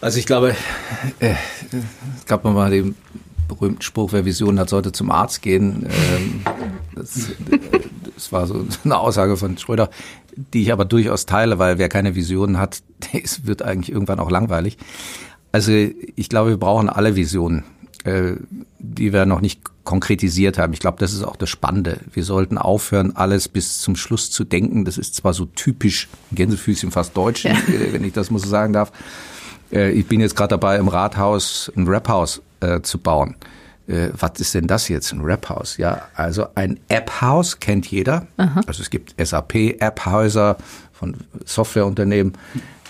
Also 0.00 0.18
ich 0.18 0.26
glaube, 0.26 0.54
äh, 1.18 1.34
es 2.18 2.26
gab 2.26 2.44
mal 2.44 2.70
den 2.70 2.94
berühmten 3.48 3.82
Spruch, 3.82 4.12
wer 4.12 4.24
Visionen 4.24 4.58
hat, 4.58 4.68
sollte 4.68 4.92
zum 4.92 5.10
Arzt 5.10 5.42
gehen. 5.42 5.86
Ähm, 5.88 6.42
das, 6.94 7.30
das 8.14 8.32
war 8.32 8.46
so 8.46 8.64
eine 8.84 8.98
Aussage 8.98 9.36
von 9.36 9.58
Schröder, 9.58 9.90
die 10.36 10.62
ich 10.62 10.72
aber 10.72 10.84
durchaus 10.84 11.26
teile, 11.26 11.58
weil 11.58 11.78
wer 11.78 11.88
keine 11.88 12.14
Visionen 12.14 12.58
hat, 12.58 12.82
ist, 13.12 13.46
wird 13.46 13.62
eigentlich 13.62 13.92
irgendwann 13.92 14.20
auch 14.20 14.30
langweilig. 14.30 14.78
Also 15.52 15.72
ich 15.72 16.28
glaube, 16.28 16.50
wir 16.50 16.56
brauchen 16.56 16.88
alle 16.88 17.14
Visionen, 17.14 17.64
äh, 18.04 18.32
die 18.78 19.12
wir 19.12 19.24
noch 19.24 19.40
nicht 19.40 19.60
konkretisiert 19.84 20.58
haben. 20.58 20.72
Ich 20.72 20.80
glaube, 20.80 20.98
das 20.98 21.12
ist 21.12 21.22
auch 21.22 21.36
das 21.36 21.50
Spannende. 21.50 22.00
Wir 22.12 22.24
sollten 22.24 22.58
aufhören, 22.58 23.14
alles 23.14 23.48
bis 23.48 23.80
zum 23.80 23.96
Schluss 23.96 24.30
zu 24.30 24.44
denken. 24.44 24.84
Das 24.84 24.98
ist 24.98 25.14
zwar 25.14 25.34
so 25.34 25.44
typisch 25.44 26.08
Gänsefüßchen 26.32 26.90
fast 26.90 27.16
deutsch, 27.16 27.44
ja. 27.44 27.52
Äh, 27.68 27.92
wenn 27.92 28.04
ich 28.04 28.12
das 28.12 28.30
mal 28.30 28.38
so 28.38 28.48
sagen 28.48 28.72
darf. 28.72 28.92
Äh, 29.70 29.92
ich 29.92 30.06
bin 30.06 30.20
jetzt 30.20 30.34
gerade 30.34 30.50
dabei, 30.50 30.76
im 30.76 30.88
Rathaus 30.88 31.70
ein 31.76 31.86
Raphaus 31.86 32.42
zu 32.82 32.96
bauen 32.96 33.36
äh, 33.86 34.08
was 34.18 34.32
ist 34.40 34.54
denn 34.54 34.66
das 34.66 34.88
jetzt, 34.88 35.12
ein 35.12 35.20
Rap-Haus? 35.20 35.76
Ja, 35.76 36.02
also 36.14 36.46
ein 36.54 36.80
App-Haus 36.88 37.60
kennt 37.60 37.86
jeder. 37.86 38.26
Aha. 38.36 38.62
Also 38.66 38.82
es 38.82 38.90
gibt 38.90 39.14
SAP-App-Häuser 39.22 40.56
von 40.92 41.16
Softwareunternehmen. 41.44 42.32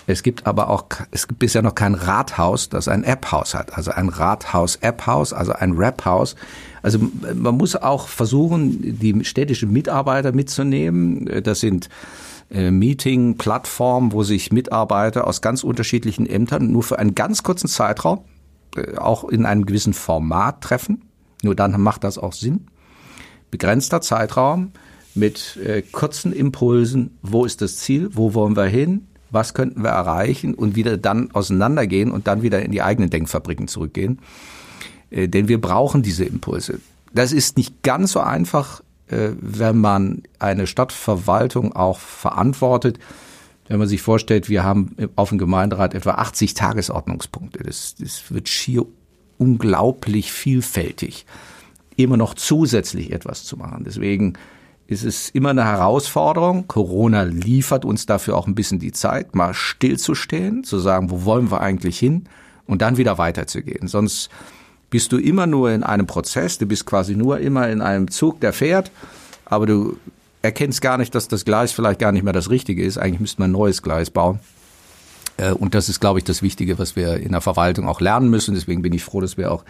Es 0.07 0.21
gibt 0.21 0.45
aber 0.45 0.69
auch, 0.69 0.85
es 1.11 1.27
gibt 1.27 1.39
bisher 1.39 1.63
noch 1.63 1.73
kein 1.73 1.95
Rathaus, 1.95 2.69
das 2.69 2.87
ein 2.87 3.03
App-Haus 3.03 3.55
hat. 3.55 3.75
Also 3.75 3.91
ein 3.91 4.09
Rathaus-App-Haus, 4.09 5.33
also 5.33 5.53
ein 5.53 5.73
Rap-Haus. 5.73 6.35
Also 6.83 6.99
man 7.33 7.55
muss 7.55 7.75
auch 7.75 8.07
versuchen, 8.07 8.99
die 8.99 9.25
städtischen 9.25 9.73
Mitarbeiter 9.73 10.31
mitzunehmen. 10.31 11.25
Das 11.43 11.59
sind 11.59 11.89
äh, 12.51 12.69
Meeting-Plattformen, 12.69 14.11
wo 14.11 14.21
sich 14.21 14.51
Mitarbeiter 14.51 15.25
aus 15.25 15.41
ganz 15.41 15.63
unterschiedlichen 15.63 16.27
Ämtern 16.27 16.71
nur 16.71 16.83
für 16.83 16.99
einen 16.99 17.15
ganz 17.15 17.41
kurzen 17.41 17.67
Zeitraum 17.67 18.19
äh, 18.19 18.34
auch 18.97 19.23
in 19.25 19.45
einem 19.45 19.65
gewissen 19.65 19.93
Format 19.93 20.61
treffen. 20.61 21.03
Nur 21.43 21.55
dann 21.55 21.79
macht 21.81 22.03
das 22.03 22.17
auch 22.17 22.33
Sinn. 22.33 22.67
Begrenzter 23.51 24.01
Zeitraum 24.01 24.71
mit 25.13 25.57
äh, 25.57 25.81
kurzen 25.81 26.33
Impulsen. 26.33 27.17
Wo 27.21 27.45
ist 27.45 27.61
das 27.61 27.77
Ziel? 27.77 28.09
Wo 28.13 28.33
wollen 28.33 28.55
wir 28.55 28.65
hin? 28.65 29.07
was 29.35 29.53
könnten 29.53 29.83
wir 29.83 29.89
erreichen 29.89 30.55
und 30.55 30.75
wieder 30.75 30.97
dann 30.97 31.29
auseinandergehen 31.31 32.09
und 32.09 32.25
dann 32.25 32.41
wieder 32.41 32.63
in 32.63 32.71
die 32.71 32.81
eigenen 32.81 33.11
Denkfabriken 33.11 33.67
zurückgehen. 33.67 34.19
Äh, 35.11 35.27
denn 35.27 35.47
wir 35.47 35.61
brauchen 35.61 36.01
diese 36.01 36.25
Impulse. 36.25 36.79
Das 37.13 37.31
ist 37.31 37.57
nicht 37.57 37.83
ganz 37.83 38.13
so 38.13 38.21
einfach, 38.21 38.81
äh, 39.07 39.29
wenn 39.39 39.77
man 39.77 40.23
eine 40.39 40.65
Stadtverwaltung 40.65 41.75
auch 41.75 41.99
verantwortet. 41.99 42.97
Wenn 43.67 43.79
man 43.79 43.87
sich 43.87 44.01
vorstellt, 44.01 44.47
wir 44.47 44.63
haben 44.63 44.95
auf 45.15 45.29
dem 45.29 45.37
Gemeinderat 45.37 45.93
etwa 45.93 46.11
80 46.11 46.53
Tagesordnungspunkte. 46.53 47.63
Das, 47.63 47.95
das 47.95 48.31
wird 48.31 48.47
schier 48.47 48.85
unglaublich 49.37 50.31
vielfältig, 50.31 51.25
immer 51.95 52.17
noch 52.17 52.35
zusätzlich 52.35 53.11
etwas 53.11 53.43
zu 53.43 53.57
machen. 53.57 53.83
Deswegen 53.85 54.33
ist 54.87 55.03
es 55.03 55.29
immer 55.29 55.49
eine 55.49 55.65
Herausforderung. 55.65 56.67
Corona 56.67 57.23
liefert 57.23 57.85
uns 57.85 58.05
dafür 58.05 58.37
auch 58.37 58.47
ein 58.47 58.55
bisschen 58.55 58.79
die 58.79 58.91
Zeit, 58.91 59.33
mal 59.35 59.53
stillzustehen, 59.53 60.63
zu 60.63 60.79
sagen, 60.79 61.09
wo 61.09 61.25
wollen 61.25 61.49
wir 61.51 61.61
eigentlich 61.61 61.97
hin 61.97 62.25
und 62.67 62.81
dann 62.81 62.97
wieder 62.97 63.17
weiterzugehen. 63.17 63.87
Sonst 63.87 64.29
bist 64.91 65.11
du 65.11 65.17
immer 65.17 65.47
nur 65.47 65.71
in 65.71 65.83
einem 65.83 66.05
Prozess, 66.05 66.57
du 66.59 66.67
bist 66.67 66.85
quasi 66.85 67.15
nur 67.15 67.39
immer 67.39 67.67
in 67.69 67.81
einem 67.81 68.11
Zug, 68.11 68.39
der 68.41 68.53
fährt, 68.53 68.91
aber 69.45 69.65
du 69.65 69.97
erkennst 70.45 70.81
gar 70.81 70.97
nicht, 70.97 71.13
dass 71.13 71.27
das 71.27 71.45
Gleis 71.45 71.71
vielleicht 71.71 71.99
gar 71.99 72.11
nicht 72.11 72.23
mehr 72.23 72.33
das 72.33 72.49
Richtige 72.49 72.83
ist. 72.83 72.97
Eigentlich 72.97 73.19
müsste 73.19 73.41
man 73.41 73.49
ein 73.49 73.53
neues 73.53 73.81
Gleis 73.81 74.09
bauen. 74.09 74.39
Äh, 75.37 75.51
und 75.51 75.75
das 75.75 75.89
ist, 75.89 75.99
glaube 75.99 76.19
ich, 76.19 76.25
das 76.25 76.41
Wichtige, 76.41 76.79
was 76.79 76.95
wir 76.95 77.17
in 77.17 77.31
der 77.31 77.41
Verwaltung 77.41 77.87
auch 77.87 78.01
lernen 78.01 78.29
müssen. 78.29 78.55
Deswegen 78.55 78.81
bin 78.81 78.93
ich 78.93 79.03
froh, 79.03 79.21
dass 79.21 79.37
wir 79.37 79.51
auch 79.51 79.65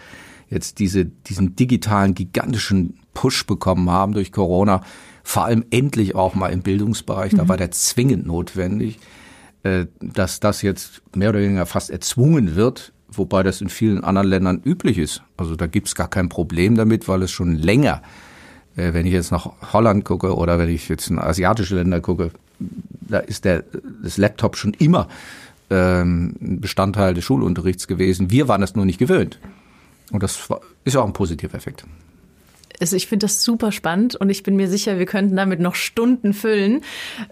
jetzt 0.48 0.78
diese, 0.78 1.04
diesen 1.04 1.56
digitalen, 1.56 2.14
gigantischen 2.14 3.00
Push 3.14 3.46
bekommen 3.46 3.90
haben 3.90 4.12
durch 4.12 4.30
Corona, 4.30 4.82
vor 5.24 5.44
allem 5.44 5.64
endlich 5.70 6.14
auch 6.14 6.34
mal 6.36 6.52
im 6.52 6.62
Bildungsbereich, 6.62 7.32
mhm. 7.32 7.38
da 7.38 7.48
war 7.48 7.56
der 7.56 7.72
zwingend 7.72 8.26
notwendig, 8.26 9.00
äh, 9.64 9.86
dass 10.00 10.38
das 10.38 10.62
jetzt 10.62 11.02
mehr 11.16 11.30
oder 11.30 11.40
weniger 11.40 11.66
fast 11.66 11.90
erzwungen 11.90 12.54
wird, 12.54 12.92
wobei 13.08 13.42
das 13.42 13.60
in 13.60 13.68
vielen 13.68 14.04
anderen 14.04 14.28
Ländern 14.28 14.62
üblich 14.64 14.98
ist. 14.98 15.22
Also 15.36 15.56
da 15.56 15.66
gibt's 15.66 15.96
gar 15.96 16.08
kein 16.08 16.28
Problem 16.28 16.76
damit, 16.76 17.08
weil 17.08 17.22
es 17.22 17.32
schon 17.32 17.56
länger, 17.56 18.02
äh, 18.02 18.25
wenn 18.76 19.06
ich 19.06 19.12
jetzt 19.12 19.32
nach 19.32 19.50
Holland 19.72 20.04
gucke 20.04 20.36
oder 20.36 20.58
wenn 20.58 20.68
ich 20.68 20.88
jetzt 20.88 21.08
in 21.08 21.18
asiatische 21.18 21.76
Länder 21.76 22.00
gucke, 22.00 22.30
da 22.58 23.18
ist 23.18 23.44
der, 23.44 23.64
das 24.02 24.16
Laptop 24.16 24.56
schon 24.56 24.74
immer 24.74 25.08
ähm, 25.70 26.34
Bestandteil 26.38 27.14
des 27.14 27.24
Schulunterrichts 27.24 27.86
gewesen. 27.86 28.30
Wir 28.30 28.48
waren 28.48 28.62
es 28.62 28.74
nur 28.74 28.84
nicht 28.84 28.98
gewöhnt. 28.98 29.38
Und 30.12 30.22
das 30.22 30.48
ist 30.84 30.96
auch 30.96 31.06
ein 31.06 31.12
positiver 31.12 31.56
Effekt. 31.56 31.84
Also 32.80 32.96
ich 32.96 33.06
finde 33.06 33.24
das 33.24 33.42
super 33.42 33.72
spannend 33.72 34.16
und 34.16 34.30
ich 34.30 34.42
bin 34.42 34.56
mir 34.56 34.68
sicher, 34.68 34.98
wir 34.98 35.06
könnten 35.06 35.36
damit 35.36 35.60
noch 35.60 35.74
Stunden 35.74 36.34
füllen. 36.34 36.82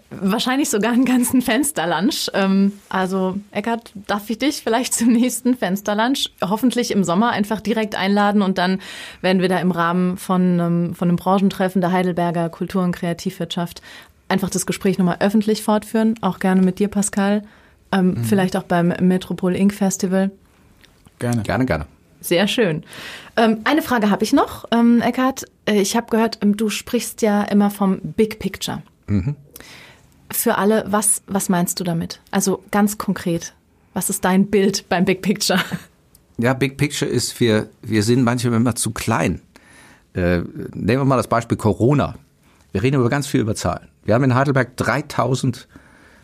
Wahrscheinlich 0.09 0.69
sogar 0.69 0.91
einen 0.91 1.05
ganzen 1.05 1.41
Fensterlunch. 1.41 2.31
Ähm, 2.33 2.73
also 2.89 3.37
Eckart, 3.51 3.91
darf 4.07 4.29
ich 4.29 4.37
dich 4.37 4.61
vielleicht 4.63 4.93
zum 4.93 5.11
nächsten 5.11 5.55
Fensterlunch 5.55 6.31
hoffentlich 6.41 6.91
im 6.91 7.03
Sommer 7.03 7.31
einfach 7.31 7.61
direkt 7.61 7.95
einladen 7.95 8.41
und 8.41 8.57
dann 8.57 8.79
werden 9.21 9.41
wir 9.41 9.49
da 9.49 9.59
im 9.59 9.71
Rahmen 9.71 10.17
von, 10.17 10.59
ähm, 10.59 10.95
von 10.95 11.09
einem 11.09 11.17
Branchentreffen 11.17 11.81
der 11.81 11.91
Heidelberger 11.91 12.49
Kultur- 12.49 12.83
und 12.83 12.91
Kreativwirtschaft 12.91 13.81
einfach 14.27 14.49
das 14.49 14.65
Gespräch 14.65 14.97
nochmal 14.97 15.17
öffentlich 15.19 15.63
fortführen. 15.63 16.15
Auch 16.21 16.39
gerne 16.39 16.61
mit 16.61 16.79
dir, 16.79 16.87
Pascal. 16.87 17.43
Ähm, 17.91 18.15
mhm. 18.15 18.23
Vielleicht 18.23 18.57
auch 18.57 18.63
beim 18.63 18.87
Metropol 18.99 19.55
Inc. 19.55 19.73
Festival. 19.73 20.31
Gerne. 21.19 21.43
Gerne, 21.43 21.65
gerne. 21.65 21.85
Sehr 22.25 22.47
schön. 22.47 22.83
Ähm, 23.37 23.59
eine 23.65 23.83
Frage 23.83 24.09
habe 24.09 24.23
ich 24.23 24.33
noch, 24.33 24.65
ähm, 24.71 24.99
Eckhard. 24.99 25.45
Äh, 25.65 25.79
ich 25.79 25.95
habe 25.95 26.07
gehört, 26.09 26.39
ähm, 26.41 26.57
du 26.57 26.69
sprichst 26.69 27.21
ja 27.21 27.43
immer 27.43 27.69
vom 27.69 27.99
Big 28.01 28.39
Picture. 28.39 28.81
Mhm. 29.05 29.35
Für 30.31 30.57
alle, 30.57 30.85
was, 30.87 31.21
was 31.27 31.49
meinst 31.49 31.79
du 31.79 31.83
damit? 31.83 32.19
Also 32.31 32.63
ganz 32.71 32.97
konkret, 32.97 33.53
was 33.93 34.09
ist 34.09 34.25
dein 34.25 34.47
Bild 34.47 34.89
beim 34.89 35.05
Big 35.05 35.21
Picture? 35.21 35.59
Ja, 36.37 36.53
Big 36.53 36.75
Picture 36.75 37.09
ist, 37.09 37.39
wir, 37.39 37.69
wir 37.81 38.03
sind 38.03 38.21
manchmal 38.21 38.55
immer 38.55 38.75
zu 38.75 38.91
klein. 38.91 39.39
Äh, 40.13 40.39
nehmen 40.73 40.99
wir 40.99 41.05
mal 41.05 41.15
das 41.15 41.29
Beispiel 41.29 41.55
Corona. 41.57 42.15
Wir 42.73 42.83
reden 42.83 42.99
über 42.99 43.09
ganz 43.09 43.25
viel 43.25 43.39
über 43.39 43.55
Zahlen. 43.55 43.87
Wir 44.03 44.15
haben 44.15 44.25
in 44.25 44.35
Heidelberg 44.35 44.75
3000 44.75 45.65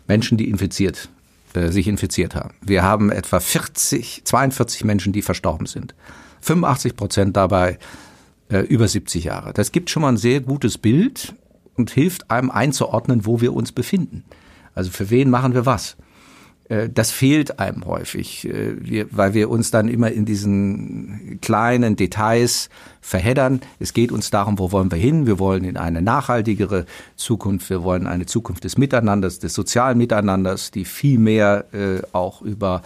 Menschen, 0.08 0.36
die 0.36 0.50
infiziert 0.50 1.08
äh, 1.54 1.70
sich 1.70 1.88
infiziert 1.88 2.34
haben. 2.34 2.54
Wir 2.60 2.82
haben 2.82 3.10
etwa 3.10 3.40
40, 3.40 4.22
42 4.24 4.84
Menschen, 4.84 5.12
die 5.12 5.22
verstorben 5.22 5.66
sind. 5.66 5.94
85 6.40 6.96
Prozent 6.96 7.36
dabei 7.36 7.78
äh, 8.50 8.60
über 8.60 8.88
70 8.88 9.24
Jahre. 9.24 9.52
Das 9.52 9.72
gibt 9.72 9.90
schon 9.90 10.02
mal 10.02 10.10
ein 10.10 10.16
sehr 10.16 10.40
gutes 10.40 10.78
Bild 10.78 11.34
und 11.76 11.90
hilft 11.90 12.30
einem 12.30 12.50
einzuordnen, 12.50 13.26
wo 13.26 13.40
wir 13.40 13.54
uns 13.54 13.72
befinden. 13.72 14.24
Also 14.74 14.90
für 14.90 15.10
wen 15.10 15.30
machen 15.30 15.54
wir 15.54 15.66
was? 15.66 15.96
Äh, 16.72 16.88
das 16.88 17.10
fehlt 17.10 17.58
einem 17.58 17.84
häufig, 17.84 18.48
äh, 18.48 19.06
weil 19.10 19.34
wir 19.34 19.50
uns 19.50 19.70
dann 19.70 19.88
immer 19.88 20.10
in 20.10 20.24
diesen 20.24 21.38
kleinen 21.42 21.96
Details 21.96 22.70
verheddern. 23.00 23.60
Es 23.78 23.92
geht 23.92 24.10
uns 24.10 24.30
darum, 24.30 24.58
wo 24.58 24.72
wollen 24.72 24.90
wir 24.90 24.98
hin? 24.98 25.26
Wir 25.26 25.38
wollen 25.38 25.64
in 25.64 25.76
eine 25.76 26.00
nachhaltigere 26.00 26.86
Zukunft. 27.16 27.68
Wir 27.68 27.82
wollen 27.82 28.06
eine 28.06 28.26
Zukunft 28.26 28.64
des 28.64 28.78
Miteinanders, 28.78 29.38
des 29.38 29.52
sozialen 29.54 29.98
Miteinanders, 29.98 30.70
die 30.70 30.84
viel 30.84 31.18
mehr 31.18 31.66
äh, 31.72 32.02
auch 32.12 32.40
über 32.40 32.82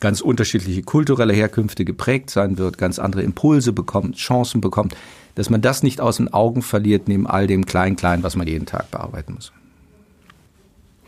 ganz 0.00 0.20
unterschiedliche 0.20 0.82
kulturelle 0.82 1.32
Herkünfte 1.32 1.84
geprägt 1.84 2.30
sein 2.30 2.58
wird, 2.58 2.76
ganz 2.76 2.98
andere 2.98 3.22
Impulse 3.22 3.72
bekommt, 3.72 4.16
Chancen 4.16 4.60
bekommt, 4.60 4.96
dass 5.36 5.48
man 5.48 5.60
das 5.60 5.84
nicht 5.84 6.00
aus 6.00 6.16
den 6.16 6.32
Augen 6.32 6.60
verliert 6.60 7.06
neben 7.06 7.28
all 7.28 7.46
dem 7.46 7.66
Klein-Klein, 7.66 8.24
was 8.24 8.34
man 8.34 8.48
jeden 8.48 8.66
Tag 8.66 8.90
bearbeiten 8.90 9.34
muss. 9.34 9.52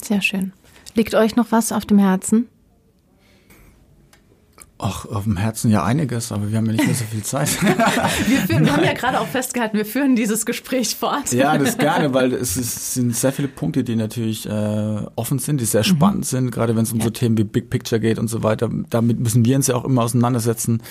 Sehr 0.01 0.23
schön. 0.23 0.53
Liegt 0.95 1.15
euch 1.15 1.37
noch 1.37 1.51
was 1.51 1.73
auf 1.73 1.85
dem 1.85 1.99
Herzen? 1.99 2.49
Ach, 4.77 5.07
auf 5.07 5.23
dem 5.23 5.37
Herzen 5.37 5.71
ja 5.71 5.85
einiges, 5.85 6.33
aber 6.33 6.51
wir 6.51 6.59
haben 6.59 6.67
ja 6.67 6.73
nicht 6.73 6.85
mehr 6.85 6.95
so 6.97 7.05
viel 7.05 7.23
Zeit. 7.23 7.49
wir, 7.63 8.39
führen, 8.41 8.65
wir 8.67 8.73
haben 8.73 8.85
ja 8.85 8.93
gerade 8.93 9.21
auch 9.21 9.27
festgehalten, 9.27 9.77
wir 9.77 9.87
führen 9.87 10.17
dieses 10.17 10.45
Gespräch 10.45 10.97
fort. 10.97 11.33
ja, 11.33 11.57
das 11.57 11.79
gerne, 11.79 12.13
weil 12.13 12.33
es, 12.33 12.57
ist, 12.57 12.95
sind 12.95 13.15
sehr 13.15 13.33
viele 13.33 13.47
Punkte, 13.47 13.85
die 13.85 13.95
natürlich 13.95 14.47
äh, 14.47 15.03
offen 15.15 15.39
sind, 15.39 15.61
die 15.61 15.65
sehr 15.65 15.83
mhm. 15.83 15.85
spannend 15.85 16.27
sind, 16.27 16.51
gerade 16.51 16.75
wenn 16.75 16.83
es 16.83 16.93
um 16.93 16.99
ja. 16.99 17.05
so 17.05 17.11
Themen 17.11 17.39
wie 17.39 17.45
Big 17.45 17.71
Picture 17.71 18.01
geht 18.01 18.19
und 18.19 18.27
so 18.27 18.43
weiter. 18.43 18.69
Damit 18.91 19.21
müssen 19.21 19.45
wir 19.45 19.55
uns 19.55 19.69
ja 19.69 19.77
auch 19.77 19.85
immer 19.85 20.03
auseinandersetzen. 20.03 20.83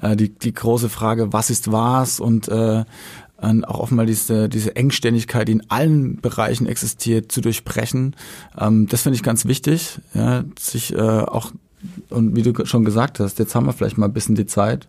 Äh, 0.00 0.14
die, 0.14 0.30
die 0.30 0.54
große 0.54 0.88
Frage, 0.88 1.32
was 1.32 1.50
ist 1.50 1.72
was 1.72 2.20
und 2.20 2.46
äh, 2.46 2.84
auch 3.64 3.80
offenbar 3.80 4.06
diese, 4.06 4.48
diese 4.48 4.76
Engständigkeit, 4.76 5.48
die 5.48 5.52
in 5.52 5.70
allen 5.70 6.20
Bereichen 6.20 6.66
existiert, 6.66 7.30
zu 7.30 7.40
durchbrechen. 7.40 8.16
Ähm, 8.58 8.86
das 8.88 9.02
finde 9.02 9.16
ich 9.16 9.22
ganz 9.22 9.44
wichtig, 9.44 10.00
ja, 10.14 10.44
sich 10.58 10.94
äh, 10.94 10.98
auch, 10.98 11.52
und 12.10 12.34
wie 12.34 12.42
du 12.42 12.64
schon 12.64 12.84
gesagt 12.84 13.20
hast, 13.20 13.38
jetzt 13.38 13.54
haben 13.54 13.66
wir 13.66 13.72
vielleicht 13.72 13.98
mal 13.98 14.06
ein 14.06 14.12
bisschen 14.12 14.34
die 14.34 14.46
Zeit 14.46 14.88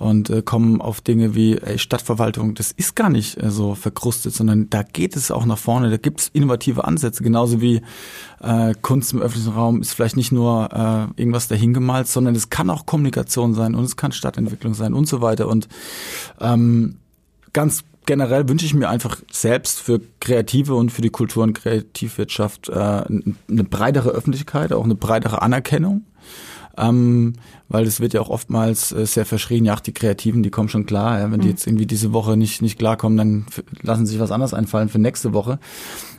und 0.00 0.30
äh, 0.30 0.40
kommen 0.40 0.80
auf 0.80 1.02
Dinge 1.02 1.34
wie 1.34 1.58
ey, 1.58 1.78
Stadtverwaltung, 1.78 2.54
das 2.54 2.72
ist 2.72 2.96
gar 2.96 3.10
nicht 3.10 3.40
äh, 3.40 3.50
so 3.50 3.74
verkrustet, 3.74 4.32
sondern 4.32 4.70
da 4.70 4.82
geht 4.82 5.14
es 5.14 5.30
auch 5.30 5.44
nach 5.44 5.58
vorne, 5.58 5.90
da 5.90 5.98
gibt 5.98 6.22
es 6.22 6.28
innovative 6.28 6.84
Ansätze, 6.84 7.22
genauso 7.22 7.60
wie 7.60 7.82
äh, 8.40 8.74
Kunst 8.80 9.12
im 9.12 9.20
öffentlichen 9.20 9.52
Raum 9.52 9.82
ist 9.82 9.92
vielleicht 9.92 10.16
nicht 10.16 10.32
nur 10.32 10.70
äh, 10.72 11.20
irgendwas 11.20 11.48
dahingemalt, 11.48 12.08
sondern 12.08 12.34
es 12.34 12.48
kann 12.48 12.70
auch 12.70 12.86
Kommunikation 12.86 13.52
sein 13.52 13.74
und 13.74 13.84
es 13.84 13.96
kann 13.96 14.12
Stadtentwicklung 14.12 14.72
sein 14.72 14.94
und 14.94 15.06
so 15.06 15.20
weiter. 15.20 15.48
Und 15.48 15.68
ähm, 16.40 16.96
ganz 17.52 17.84
generell 18.06 18.48
wünsche 18.48 18.66
ich 18.66 18.74
mir 18.74 18.88
einfach 18.88 19.18
selbst 19.30 19.80
für 19.80 20.00
Kreative 20.20 20.74
und 20.74 20.90
für 20.90 21.02
die 21.02 21.10
Kultur- 21.10 21.44
und 21.44 21.52
Kreativwirtschaft 21.52 22.68
äh, 22.68 22.72
eine 22.72 23.64
breitere 23.64 24.10
Öffentlichkeit, 24.10 24.72
auch 24.72 24.84
eine 24.84 24.94
breitere 24.96 25.42
Anerkennung. 25.42 26.04
Ähm, 26.76 27.34
weil 27.68 27.86
es 27.86 28.00
wird 28.00 28.14
ja 28.14 28.20
auch 28.20 28.30
oftmals 28.30 28.92
äh, 28.92 29.04
sehr 29.04 29.26
verschrien, 29.26 29.64
ja, 29.64 29.76
die 29.76 29.92
Kreativen, 29.92 30.42
die 30.42 30.50
kommen 30.50 30.68
schon 30.68 30.86
klar. 30.86 31.20
Ja, 31.20 31.30
wenn 31.30 31.40
die 31.40 31.46
mhm. 31.46 31.52
jetzt 31.52 31.66
irgendwie 31.66 31.86
diese 31.86 32.12
Woche 32.12 32.36
nicht, 32.36 32.62
nicht 32.62 32.78
klarkommen, 32.78 33.18
dann 33.18 33.46
lassen 33.82 34.06
sich 34.06 34.18
was 34.18 34.30
anderes 34.30 34.54
einfallen 34.54 34.88
für 34.88 34.98
nächste 34.98 35.32
Woche. 35.32 35.58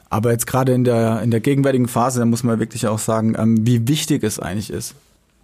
Aber 0.09 0.31
jetzt 0.31 0.45
gerade 0.45 0.73
in 0.73 0.83
der, 0.83 1.21
in 1.21 1.31
der 1.31 1.39
gegenwärtigen 1.39 1.87
Phase, 1.87 2.19
da 2.19 2.25
muss 2.25 2.43
man 2.43 2.59
wirklich 2.59 2.85
auch 2.87 2.99
sagen, 2.99 3.35
ähm, 3.37 3.65
wie 3.65 3.87
wichtig 3.87 4.23
es 4.23 4.39
eigentlich 4.39 4.69
ist, 4.69 4.93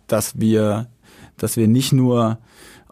dass 0.07 0.39
wir, 0.39 0.87
dass 1.37 1.57
wir 1.57 1.67
nicht 1.67 1.93
nur 1.93 2.37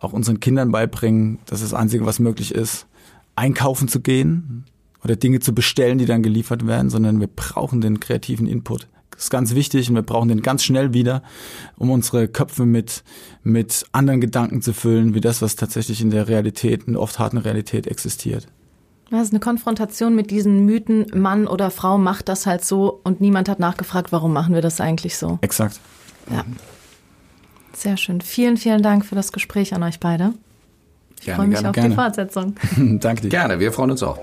auch 0.05 0.13
unseren 0.13 0.39
Kindern 0.39 0.71
beibringen, 0.71 1.39
dass 1.45 1.61
das 1.61 1.73
Einzige, 1.73 2.05
was 2.05 2.19
möglich 2.19 2.53
ist, 2.53 2.87
einkaufen 3.35 3.87
zu 3.87 3.99
gehen 3.99 4.65
oder 5.03 5.15
Dinge 5.15 5.39
zu 5.39 5.53
bestellen, 5.53 5.97
die 5.97 6.05
dann 6.05 6.23
geliefert 6.23 6.65
werden, 6.65 6.89
sondern 6.89 7.19
wir 7.19 7.27
brauchen 7.27 7.81
den 7.81 7.99
kreativen 7.99 8.47
Input 8.47 8.87
ist 9.17 9.29
ganz 9.29 9.55
wichtig 9.55 9.89
und 9.89 9.95
wir 9.95 10.01
brauchen 10.01 10.29
den 10.29 10.41
ganz 10.41 10.63
schnell 10.63 10.93
wieder, 10.93 11.23
um 11.77 11.89
unsere 11.89 12.27
Köpfe 12.27 12.65
mit, 12.65 13.03
mit 13.43 13.85
anderen 13.91 14.21
Gedanken 14.21 14.61
zu 14.61 14.73
füllen, 14.73 15.13
wie 15.13 15.21
das, 15.21 15.41
was 15.41 15.55
tatsächlich 15.55 16.01
in 16.01 16.09
der 16.09 16.27
Realität, 16.27 16.83
in 16.85 16.93
der 16.93 17.01
oft 17.01 17.19
harten 17.19 17.37
Realität 17.37 17.87
existiert. 17.87 18.47
Das 19.11 19.21
ist 19.23 19.31
eine 19.31 19.39
Konfrontation 19.39 20.15
mit 20.15 20.31
diesen 20.31 20.65
Mythen, 20.65 21.05
Mann 21.13 21.47
oder 21.47 21.69
Frau 21.69 21.97
macht 21.97 22.27
das 22.27 22.45
halt 22.45 22.65
so 22.65 22.99
und 23.03 23.21
niemand 23.21 23.47
hat 23.49 23.59
nachgefragt, 23.59 24.11
warum 24.11 24.33
machen 24.33 24.53
wir 24.55 24.61
das 24.61 24.81
eigentlich 24.81 25.17
so. 25.17 25.37
Exakt. 25.41 25.79
Ja. 26.29 26.43
Sehr 27.75 27.97
schön. 27.97 28.21
Vielen, 28.21 28.57
vielen 28.57 28.81
Dank 28.81 29.05
für 29.05 29.15
das 29.15 29.31
Gespräch 29.31 29.73
an 29.73 29.83
euch 29.83 29.99
beide. 29.99 30.33
Ich 31.19 31.25
Gerne, 31.25 31.37
freue 31.37 31.47
mich 31.47 31.55
gerne, 31.55 31.69
auf 31.69 31.73
gerne. 31.75 31.89
die 31.89 31.95
Fortsetzung. 31.95 32.55
Danke 32.99 33.21
dir. 33.23 33.29
Gerne, 33.29 33.59
wir 33.59 33.71
freuen 33.71 33.91
uns 33.91 34.03
auch. 34.03 34.19